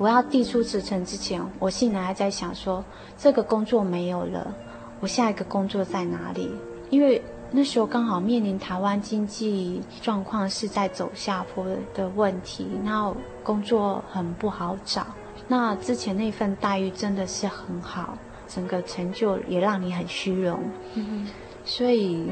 [0.03, 2.83] 我要递出辞呈之前，我心里还在想说，
[3.17, 4.53] 这个工作没有了，
[4.99, 6.51] 我下一个工作在哪里？
[6.89, 15.07] 因为那时候刚好面临台湾经济状况是在走下坡的问题，然后工作很不好找。
[15.47, 20.59] 那之前那份待遇真的是很好，整个成就也让你很虚荣，
[20.95, 21.29] 嗯，
[21.63, 22.29] 所以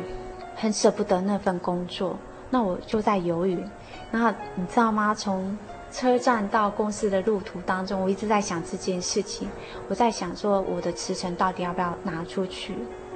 [0.58, 2.18] 很舍不得那份工作。
[2.50, 3.64] 那我就在犹豫，
[4.12, 5.16] 那你知道吗？
[5.16, 5.58] 从
[5.92, 9.48] 车站到公司的路途当中，我一直在想这件事情。
[9.90, 12.76] 我在想说，我的辞呈到底要不要拿出去？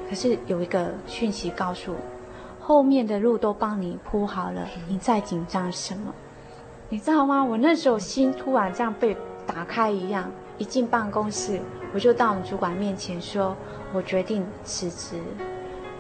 [0.10, 1.98] 可是有一个讯息告诉我，
[2.60, 6.14] 后面的路都帮你铺好了，你在紧张什么？
[6.90, 7.44] 你知道吗？
[7.44, 9.16] 我那时候心突然这样被
[9.48, 11.60] 打开一样，一进办公室，
[11.94, 13.56] 我就到我们主管面前说，
[13.94, 15.20] 我决定辞职。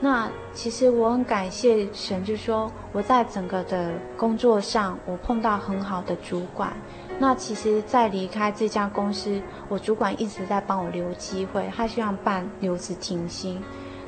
[0.01, 6.73] 那其实我很感谢神，就说我在整个的工作上，我碰到很好的主管。
[7.17, 13.61] 那其实，在离开这家公司，我主管一直在帮我留机会，他希望办留职停薪。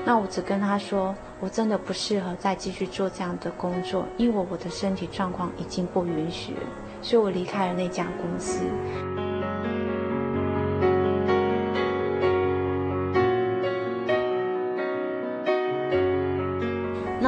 [0.03, 6.53] 那我只跟他说，我真的不适合再继续做这样的工作，因为我的身体状况已经不允许，
[7.01, 8.65] 所以我离开了那家公司。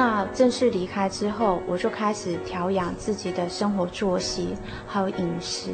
[0.02, 5.68] 那正式离开之后，我就开始调养自己的生活作息，还有饮食。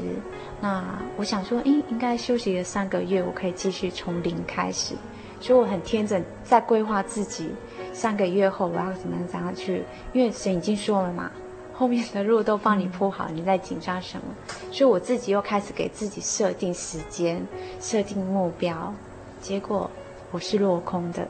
[0.61, 0.83] 那
[1.17, 4.97] 我想说，诶，应该休息了三个月，我可以继续从零开始。
[5.39, 7.51] 所以我很天真，在规划自己
[7.93, 11.31] 三个月后我要怎么样怎样去，因为神已经说了嘛，
[11.73, 14.25] 后面的路都帮你铺好，你在紧张什么？
[14.73, 17.47] 所以我自己又开始给自己设定时间，
[17.79, 18.93] 设定目标，
[19.41, 19.89] 结果
[20.33, 21.29] 我是落空的。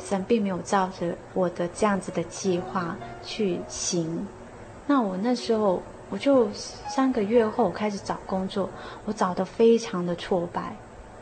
[0.00, 4.26] 神并没有照着我的这样子的计划去行。
[4.86, 8.68] 那我那时候，我就三个月后开始找工作，
[9.04, 10.74] 我找得非常的挫败。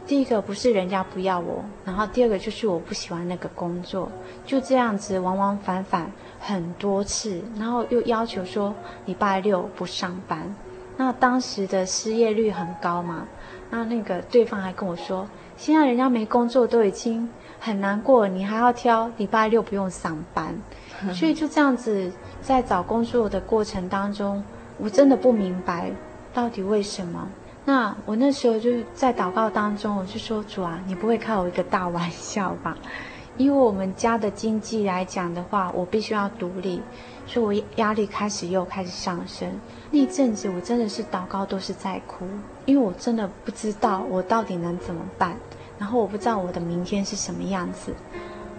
[0.07, 4.11] 第一个不是人家不要我，然后第二个就是我不喜欢那个工作，
[4.47, 6.11] 就这样子往往返返
[6.41, 8.75] 很多次，然后又要求说
[9.05, 10.55] 礼拜六不上班。
[10.97, 13.29] 那当时的失业率很高嘛，
[13.69, 17.29] 那那个对方还跟我说，现在人家没工作都已经。
[17.61, 20.55] 很难过，你还要挑礼拜六不用上班，
[21.13, 24.43] 所以就这样子在找工作的过程当中，
[24.79, 25.91] 我真的不明白
[26.33, 27.29] 到底为什么。
[27.65, 32.77] 那我那时候就在祷告当中，我就说主啊，你不会开我一个大玩笑吧？
[33.37, 36.81] 因为我们家的经济来讲的话，我必须要独立，
[37.25, 39.49] 所以我压力开始又开始上升。
[39.91, 42.25] 那一阵子我真的是祷告都是在哭，
[42.65, 45.37] 因为我真的不知道我到底能怎么办。
[45.79, 47.95] 然后我不知道我的明天是什么样子，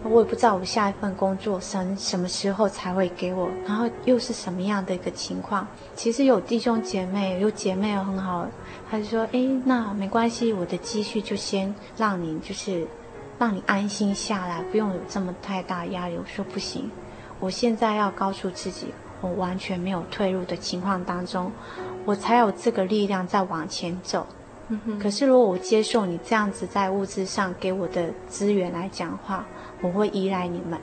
[0.04, 5.68] 我也不知道我下一份工作什什么时候才会给我，然后又是什么样的一个情况。
[5.96, 8.48] 其实有弟兄姐妹，有姐妹很好，
[8.90, 12.88] 他就说：“哎，那没关系，我的积蓄就先让你，就是
[13.38, 16.90] 让你安心下来，不用有这么太大压力。”我说：“不行，
[17.42, 21.52] 我现在要告诉自己，我完全没有退路的情况当中，
[22.06, 24.26] 我才有这个力量再往前走。”
[25.00, 29.46] 可是，如果我接受你这样子在物质上给我的资源来讲话，
[29.82, 30.80] 我会依赖你们，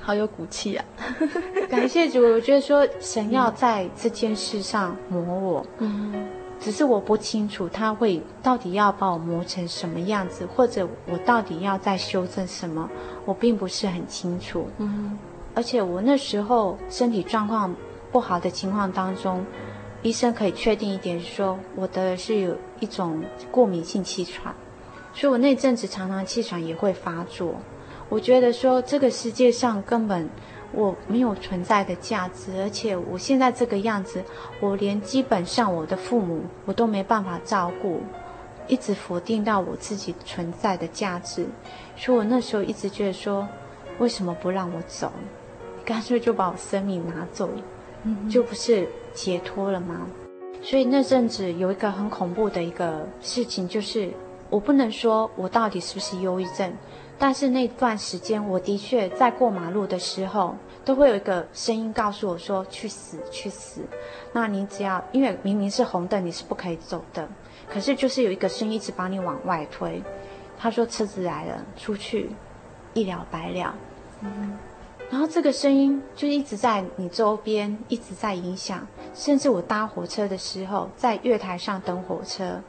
[0.00, 0.84] 好有骨气啊！
[1.70, 6.28] 感谢主，我觉得说神要在这件事上磨我，嗯，
[6.58, 12.88] 只是我不清楚他会到底要把我磨成什么样子，或者我到底要再修正什么，
[13.24, 14.68] 我并不是很清楚。
[14.78, 15.16] 嗯，
[15.54, 17.72] 而且我那时候身体状况
[18.10, 19.44] 不好的情况当中。
[20.02, 24.54] 医生可以确定一点，说我的是有一种过敏性气喘，
[25.12, 27.54] 所以我那阵子常常气喘也会发作。
[28.08, 30.28] 我觉得说这个世界上根本
[30.72, 34.24] 我没有存在的价值，而且我现在这个样子，
[34.58, 38.00] 我连基本上我的父母我都没办法照顾，
[38.68, 41.46] 一直否定到我自己存在的价值。
[41.96, 43.46] 所以我那时候一直觉得说，
[43.98, 45.12] 为什么不让我走？
[45.84, 47.62] 干脆就把我生命拿走了，
[48.30, 48.88] 就不是。
[49.14, 50.06] 解脱了吗？
[50.62, 54.12] 所以那阵子有一个很恐怖的一个事情，就是
[54.50, 56.70] 我不能说我到底是不是忧郁症，
[57.18, 60.54] 但是那段时间我的确在过马路的时候，
[60.84, 63.80] 都会有一个声音告诉我说：“去死，去死。”
[64.32, 67.26] 那你只要因为明明是红灯，你是不可以走的，
[67.72, 70.02] 可是就是有一个声音一直把你往外推。
[70.58, 72.30] 他说：“车子来了，出去，
[72.92, 73.74] 一了百了。”
[74.20, 74.58] 嗯。
[75.10, 78.86] 然后这个声音就一直在你周边，一直在影响。
[79.12, 82.60] 甚至我搭火车的时候，在月台上等火车，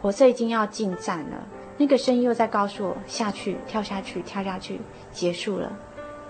[0.00, 4.80] 火车已经要进站了，那个声音又在告诉我下去，跳下去，跳下去，
[5.12, 5.70] 结束了，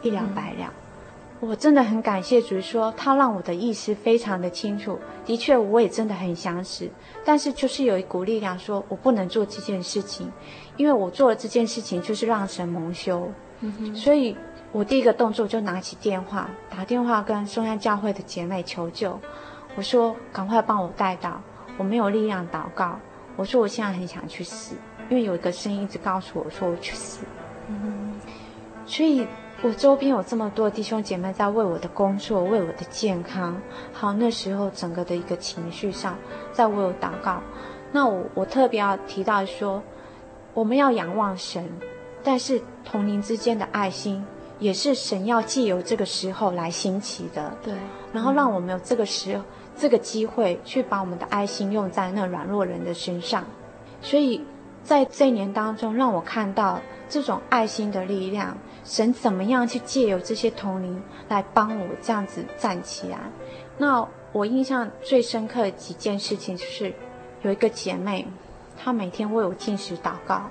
[0.02, 0.72] 一了百了。
[1.38, 4.98] 我真的很感谢主，说他让我的意识非常的清楚。
[5.24, 6.88] 的确，我也真的很想死，
[7.24, 10.32] 但是就是有一股力量说我不能做这件事情，
[10.76, 13.30] 因为我做了这件事情就是让神蒙羞。
[13.60, 14.36] 嗯，所以。
[14.72, 19.16] 我第一个动作就拿起电话，打电话跟松山教会的姐妹求救。
[19.76, 21.40] 我说：“赶快帮我带到，
[21.78, 22.98] 我没有力量祷告。”
[23.38, 24.74] 我说：“我现在很想去死，
[25.08, 27.24] 因为有一个声音一直告诉我说我去死。”
[27.70, 28.14] 嗯，
[28.84, 29.24] 所以
[29.62, 33.56] 我周边有这么多弟兄姐妹在为我的工作、为我的健康，
[33.92, 36.18] 好，那时候整个的一个情绪上
[36.50, 37.40] 在为我祷告。
[37.92, 39.80] 那我我特别要提到说，
[40.52, 41.70] 我们要仰望神，
[42.24, 44.24] 但是同龄之间的爱心。
[44.60, 47.74] 也是神要借由这个时候来兴起的，对，
[48.12, 49.44] 然后让我们有这个时、嗯、
[49.76, 53.44] 这个机会去把我们的爱心用在那软弱人的身上，
[54.00, 54.40] 所以
[54.84, 63.18] 在这一年当中，让我看到这种爱心的力量，神怎么样去借由这些同龄来帮我这样子站起来。
[63.76, 66.94] 那我印象最深刻的几件事情就是，
[67.42, 68.24] 有一个姐妹，
[68.78, 70.48] 她每天为我进食祷告，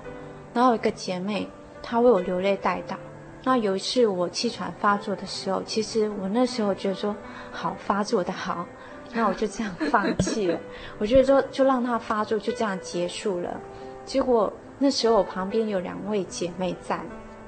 [0.53, 1.47] 然后有一个姐妹，
[1.83, 2.95] 她为我流泪代祷。
[3.43, 7.13] 那有一次我气喘发作的时候，其实我那时候觉得说，
[7.51, 8.65] 好发作的好，
[9.13, 10.57] 那我就这样放弃了。
[10.97, 13.59] 我觉得说，就让他发作，就这样结束了。
[14.05, 16.99] 结果那时候我旁边有两位姐妹在。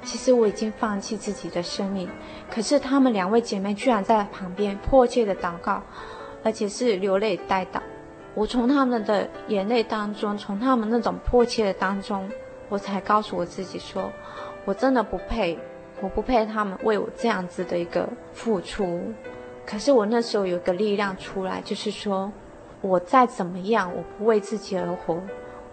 [0.03, 2.07] 其实我已经放弃自己的生命，
[2.51, 5.81] 可是她们两位姐妹居然在旁边迫切的祷告，
[6.43, 7.79] 而且是流泪带祷。
[8.35, 12.29] 我从她们的眼泪当中，从她们那种迫切的当中，
[12.69, 14.11] 我才告诉我自己说，
[14.65, 15.57] 我真的不配，
[16.01, 19.01] 我不配他们为我这样子的一个付出。
[19.65, 22.31] 可是我那时候有个力量出来，就是说，
[22.81, 25.21] 我再怎么样，我不为自己而活。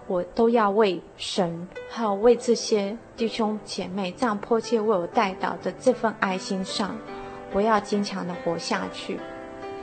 [0.08, 6.96] 我都要为神，还有为这些弟兄姐妹这样迫切为我带到的这份爱心上，
[7.52, 9.18] 我要坚强的活下去。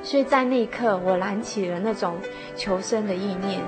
[0.03, 2.15] 所以在那一刻，我燃起了那种
[2.55, 3.61] 求生的意念。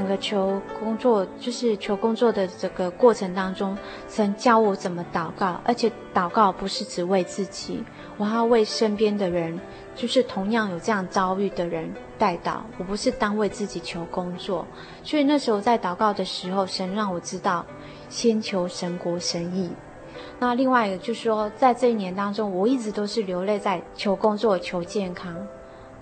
[0.00, 3.76] 整个求工作，就是求工作的这个过程当中，
[4.08, 7.84] 神教我怎么祷告，而且祷告不是只为自己，
[8.16, 9.60] 我还要为身边的人，
[9.94, 12.60] 就是同样有这样遭遇的人代祷。
[12.78, 14.66] 我不是单为自己求工作，
[15.02, 17.66] 所以那时候在祷告的时候，神让我知道，
[18.08, 19.70] 先求神国神意。
[20.38, 25.36] 那另外一个就是说，在这一年当中，我一直都是流泪在求工作、求健康。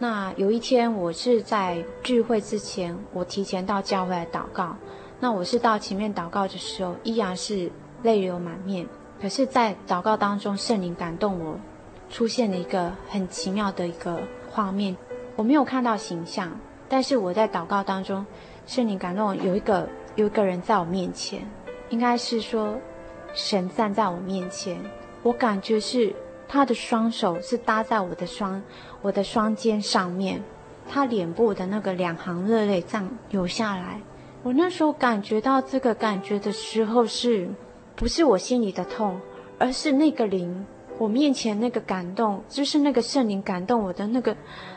[0.01, 4.77] 那有一天，我是在聚会之前，我提前到教会来祷告。
[5.19, 7.69] 那我是到前面祷告的时候，依然是
[8.05, 8.87] 泪流满面。
[9.21, 11.59] 可是，在祷告当中，圣灵感动我，
[12.11, 14.97] 出现了一个很奇妙的一个画面。
[15.35, 18.25] 我没有看到形象，但是我在祷告当中，
[18.69, 21.45] 圣灵感动我有一个有一个人在我面前，
[21.89, 22.79] 应该是说
[23.35, 24.81] 神站在我面前，
[25.25, 26.15] 我感觉是。
[26.51, 28.63] 他的双手是搭在我的双
[29.03, 30.43] 我的双肩上面，
[30.89, 34.01] 他脸部的那个两行热泪这样流下来。
[34.43, 37.49] 我那时候感觉到这个感觉的时候是，
[37.97, 39.21] 不是我心里的痛，
[39.59, 40.65] 而是那个灵，
[40.99, 44.37] 我面前那个感动，就是那个圣灵感动我的那个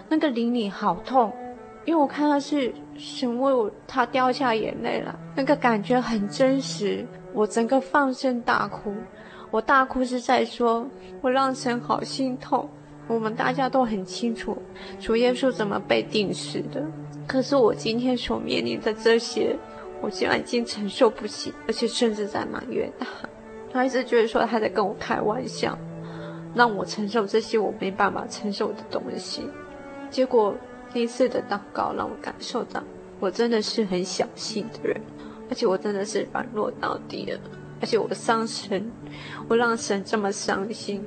[0.10, 1.32] 那个灵里好痛，
[1.86, 8.94] 因为我看到是神为我他掉下眼泪了，那个感觉很真实，我整个放声大哭。
[9.52, 10.88] 我大哭是在说，
[11.22, 12.70] 我让神好心痛。
[13.12, 14.57] 我们大家都很清楚，
[14.97, 16.82] 主耶稣怎么被钉死的。
[17.28, 19.53] 可是我今天所面临的这些，
[20.01, 23.05] 我竟然已经承受不起，而且甚至在埋怨他。
[23.70, 25.78] 他一直觉得说他在跟我开玩笑，
[26.55, 29.43] 让我承受这些我没办法承受的东西。
[30.09, 30.55] 结果
[30.93, 32.82] 那次的祷告让我感受到，
[33.20, 35.01] 我真的是很小心的人，
[35.49, 37.38] 而且我真的是软弱到底了。
[37.82, 38.89] 而且我伤神，
[39.49, 41.03] 我让神这么伤心，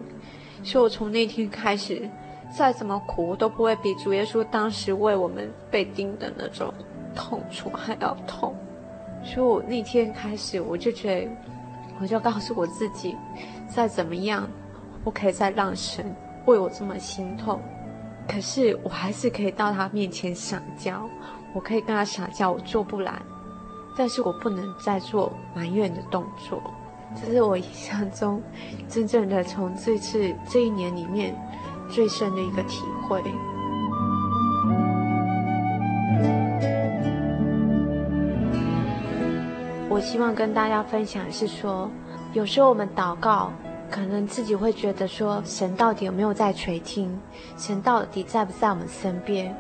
[0.65, 2.09] 所以我从那天开始，
[2.51, 6.73] 再怎么苦，我都不会比主耶稣当时为我们被钉的那种
[7.15, 8.57] 痛楚还要痛。
[9.23, 11.31] 所以我那天开始，我就觉得，
[12.01, 13.17] 我就告诉我自己，
[13.69, 14.49] 再怎么样，
[15.05, 16.05] 我可以再让神
[16.47, 17.61] 为我这么心痛，
[18.27, 21.09] 可是我还是可以到他面前撒娇，
[21.55, 23.21] 我可以跟他撒娇，我做不来。
[23.97, 26.61] 但是我不能再做埋怨的动作，
[27.15, 28.43] 这是我印象中
[28.89, 31.35] 真正的从这次这一年里面
[31.89, 33.23] 最深的一个体会。
[39.89, 41.89] 我希望跟大家分享是说，
[42.33, 43.53] 有时候我们祷告，
[43.91, 47.17] 可能自己会觉得说，神到底有没有在垂听？
[47.57, 49.57] 神到底在不在我们身边？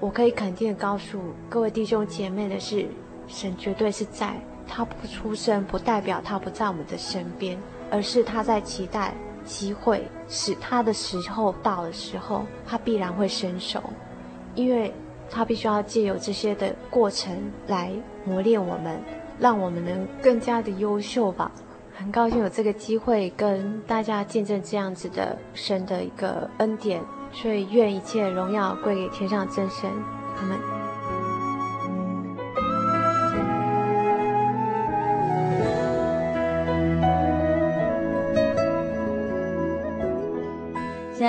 [0.00, 2.86] 我可以肯定的告诉各位弟兄姐妹的是。
[3.28, 4.34] 神绝对是在，
[4.66, 7.58] 他不出声，不代表他不在我们的身边，
[7.90, 13.82] 而是他在期待机会，使他的时候到的时候，他必然会伸手，
[14.54, 14.92] 因为
[15.30, 17.90] 他必须要借由这些的过程来
[18.24, 19.00] 磨练我们，
[19.38, 21.50] 让我们能更加的优秀吧。
[21.94, 27.00] 很高兴有这个机会跟大家见证这样子的神的一个恩典，
[27.32, 29.90] 所以愿一切荣耀归给天上真神，
[30.36, 30.81] 阿们。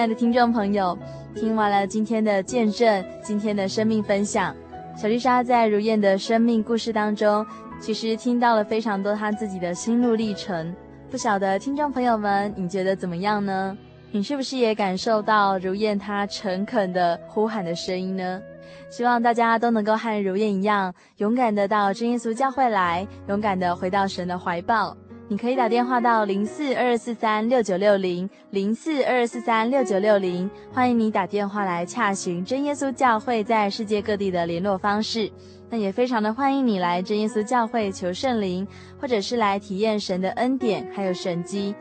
[0.04, 0.98] 亲爱的听众朋友，
[1.34, 4.54] 听完了今天的见证，今天的生命分享，
[4.98, 7.46] 小丽莎在如燕的生命故事当中，
[7.80, 10.76] 其实听到了非常多她自己的心路历程。
[11.10, 13.78] 不晓得听众朋友们，你觉得怎么样呢？
[14.12, 18.42] 你是不是也感受到如燕她诚恳的呼喊的声音呢？
[18.90, 24.98] 希望大家都能够和如燕一样，勇敢的到真耶稣教会来，勇敢的回到神的怀抱。
[25.34, 35.32] 你可以打电话到零四二二四三六九六零零四二四三六九六零，欢迎你打电话来洽询真耶稣教会在世界各地的联络方式。
[35.72, 38.68] 那也非常的欢迎你来真耶稣教会求圣灵，
[39.02, 41.74] 或者是来体验神的恩典还有神迹。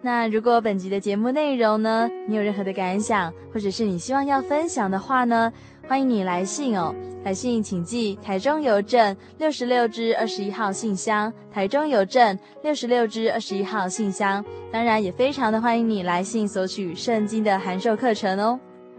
[0.00, 5.52] 那如果本集的节目内容呢，你有任何的感想，或者是你希望要分享的话呢，
[5.88, 6.94] 欢迎你来信哦。
[7.24, 14.44] 来信请寄台中邮政六十六支二十一号信箱，台中邮政六十六支二十一号信箱。
[14.72, 18.58] 当然，也非常的欢迎你来信索取圣经的函授课程哦。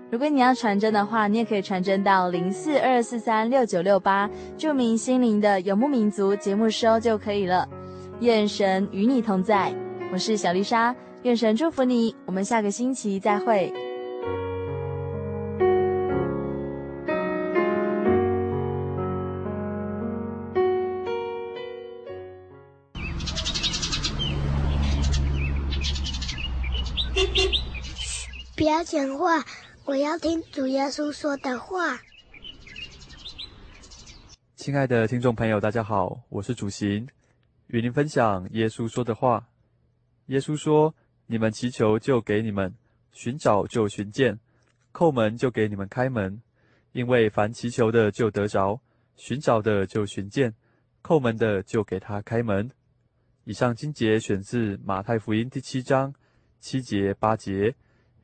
[0.09, 7.67] 如果你要传真的话，你也可以传真到零四二四三六九六八，注明心灵的游牧民族节目收就可以了。
[8.21, 9.73] 愿神与你同在。
[10.11, 13.73] 我是小丽莎，愿神祝福你，我们下个星期再会。
[28.67, 29.45] 不要讲话，
[29.85, 32.01] 我要听主耶稣说的话。
[34.57, 37.07] 亲爱的听众朋友，大家好，我是主行，
[37.67, 39.47] 与您分享耶稣说的话。
[40.25, 40.93] 耶稣说
[41.27, 42.69] ：“你们祈求，就给你们；
[43.13, 44.35] 寻找，就寻见；
[44.91, 46.41] 叩门，就给你们开门。
[46.91, 48.81] 因为凡祈求的，就得着；
[49.15, 50.51] 寻找的，就寻见；
[51.01, 52.69] 叩门的，就给他开门。”
[53.47, 56.13] 以上经节选自马太福音第七章
[56.59, 57.73] 七节八节，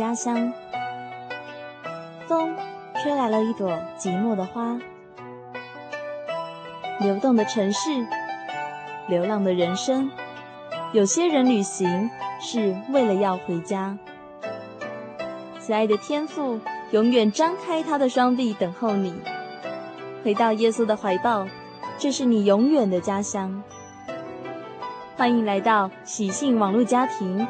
[0.00, 0.50] 家乡，
[2.26, 2.56] 风。
[3.02, 4.78] 吹来了一朵寂寞的花，
[7.00, 8.06] 流动的城市，
[9.08, 10.10] 流浪的人生。
[10.92, 13.98] 有些人旅行是为了要回家。
[15.58, 16.58] 慈爱的天父
[16.92, 19.14] 永远张开他的双臂等候你，
[20.24, 21.46] 回到耶稣的怀抱，
[21.98, 23.62] 这是你永远的家乡。
[25.18, 27.46] 欢迎来到喜信网络家庭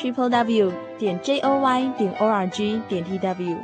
[0.00, 3.56] ，triple w 点 j o y 点 o r g 点 t w。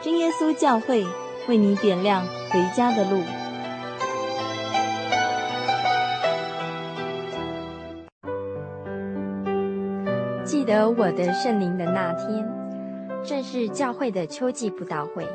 [0.00, 1.04] 真耶稣教会
[1.46, 3.22] 为你点亮回家的路。
[10.42, 12.48] 记得我的圣灵的那天，
[13.22, 15.28] 正是教会的秋季布道会。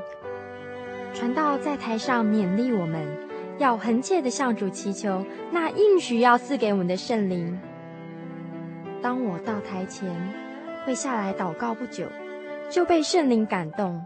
[1.14, 3.06] 传道在台上勉励我们，
[3.60, 7.58] 要恒切地向主祈求那应许要赐给我们的圣灵。
[9.06, 10.10] 当我到台前，
[10.84, 12.08] 跪下来祷告不久，
[12.72, 14.04] 就被圣灵感动。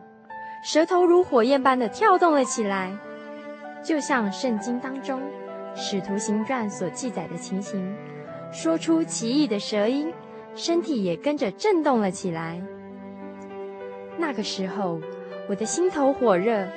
[0.61, 2.91] 舌头如火焰般的跳动了起来，
[3.81, 5.21] 就像圣经当中
[5.73, 7.95] 《使徒行传》所记载的情形，
[8.51, 10.13] 说出奇异的舌音，
[10.53, 12.61] 身体也跟着震动了起来。
[14.17, 14.99] 那个时候，
[15.47, 16.67] 我的心头火热，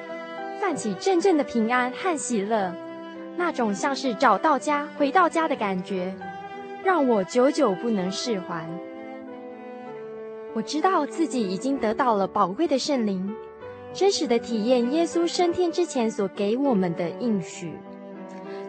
[0.60, 2.72] 泛起阵阵的平安和喜乐，
[3.36, 6.14] 那种像是找到家、回到家的感觉，
[6.84, 8.68] 让我久久不能释怀。
[10.54, 13.34] 我知道自己已经得到了宝贵的圣灵。
[13.94, 17.74] 真实的体验耶稣升天之前所给我们的应许，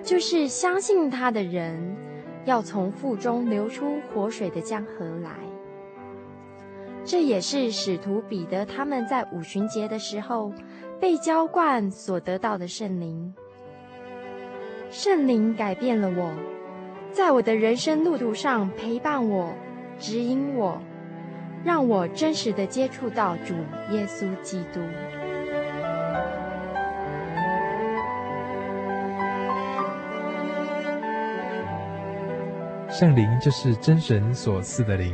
[0.03, 1.95] 就是相信他的人
[2.43, 5.32] 要从腹中流出活水的江河来。
[7.05, 10.51] 这也是使徒彼得他们在五旬节的时候
[10.99, 13.34] 被浇灌所得到的圣灵。
[14.89, 16.34] 圣灵改变了我，
[17.14, 19.53] 在我的人生路途上陪伴我、
[19.97, 20.82] 指引我。
[21.64, 23.53] 让我真实的接触到主
[23.91, 24.82] 耶稣基督。
[32.89, 35.14] 圣灵就是真神所赐的灵。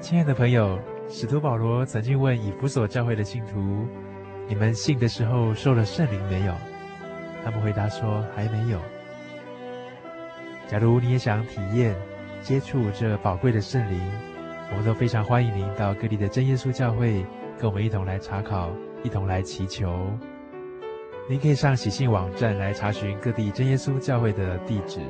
[0.00, 0.76] 亲爱的朋友，
[1.08, 3.86] 使徒保罗曾经问以弗所教会的信徒
[4.48, 6.52] ：“你们信的时候受了圣灵没有？”
[7.44, 8.80] 他们回答说：“还没有。”
[10.70, 11.96] 假如你也想体验、
[12.42, 14.00] 接触这宝贵的圣灵，
[14.70, 17.26] 我们都非常欢迎您到各地的真耶稣教会，
[17.58, 18.70] 跟我们一同来查考，
[19.02, 20.16] 一同来祈求。
[21.28, 25.00] 您可以上喜信网站来查询各地真耶稣教会的地址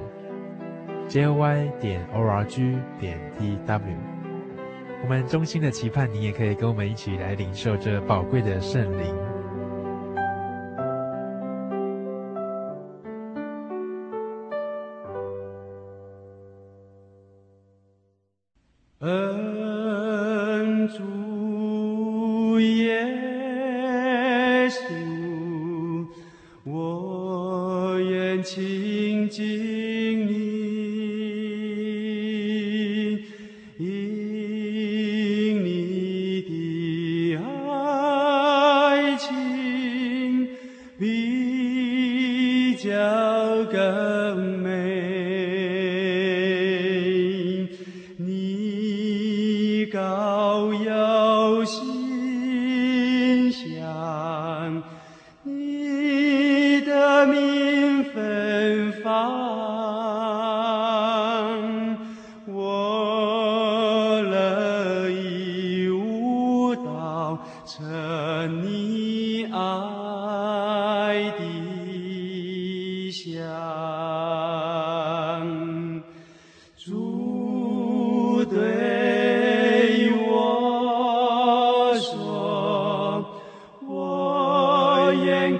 [1.10, 3.82] ：joy 点 org 点 tw。
[5.02, 9.14] 我们衷心的期盼，你也可以跟我们一起来领受这宝贵的圣灵。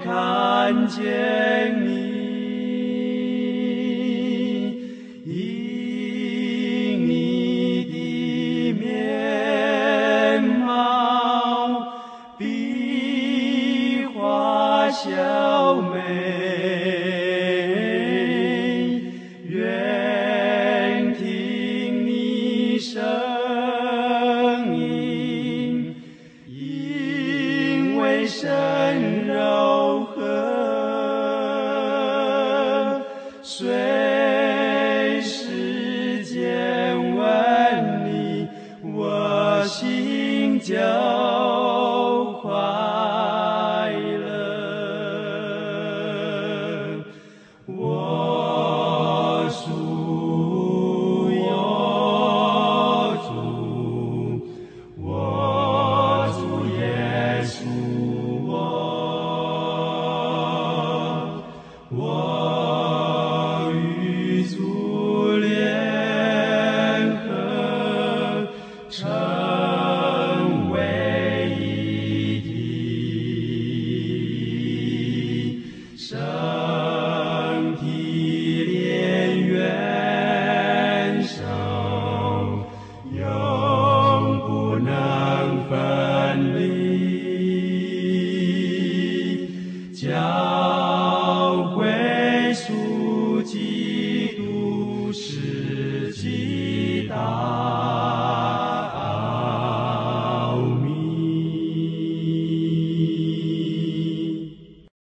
[0.03, 1.50] 看见。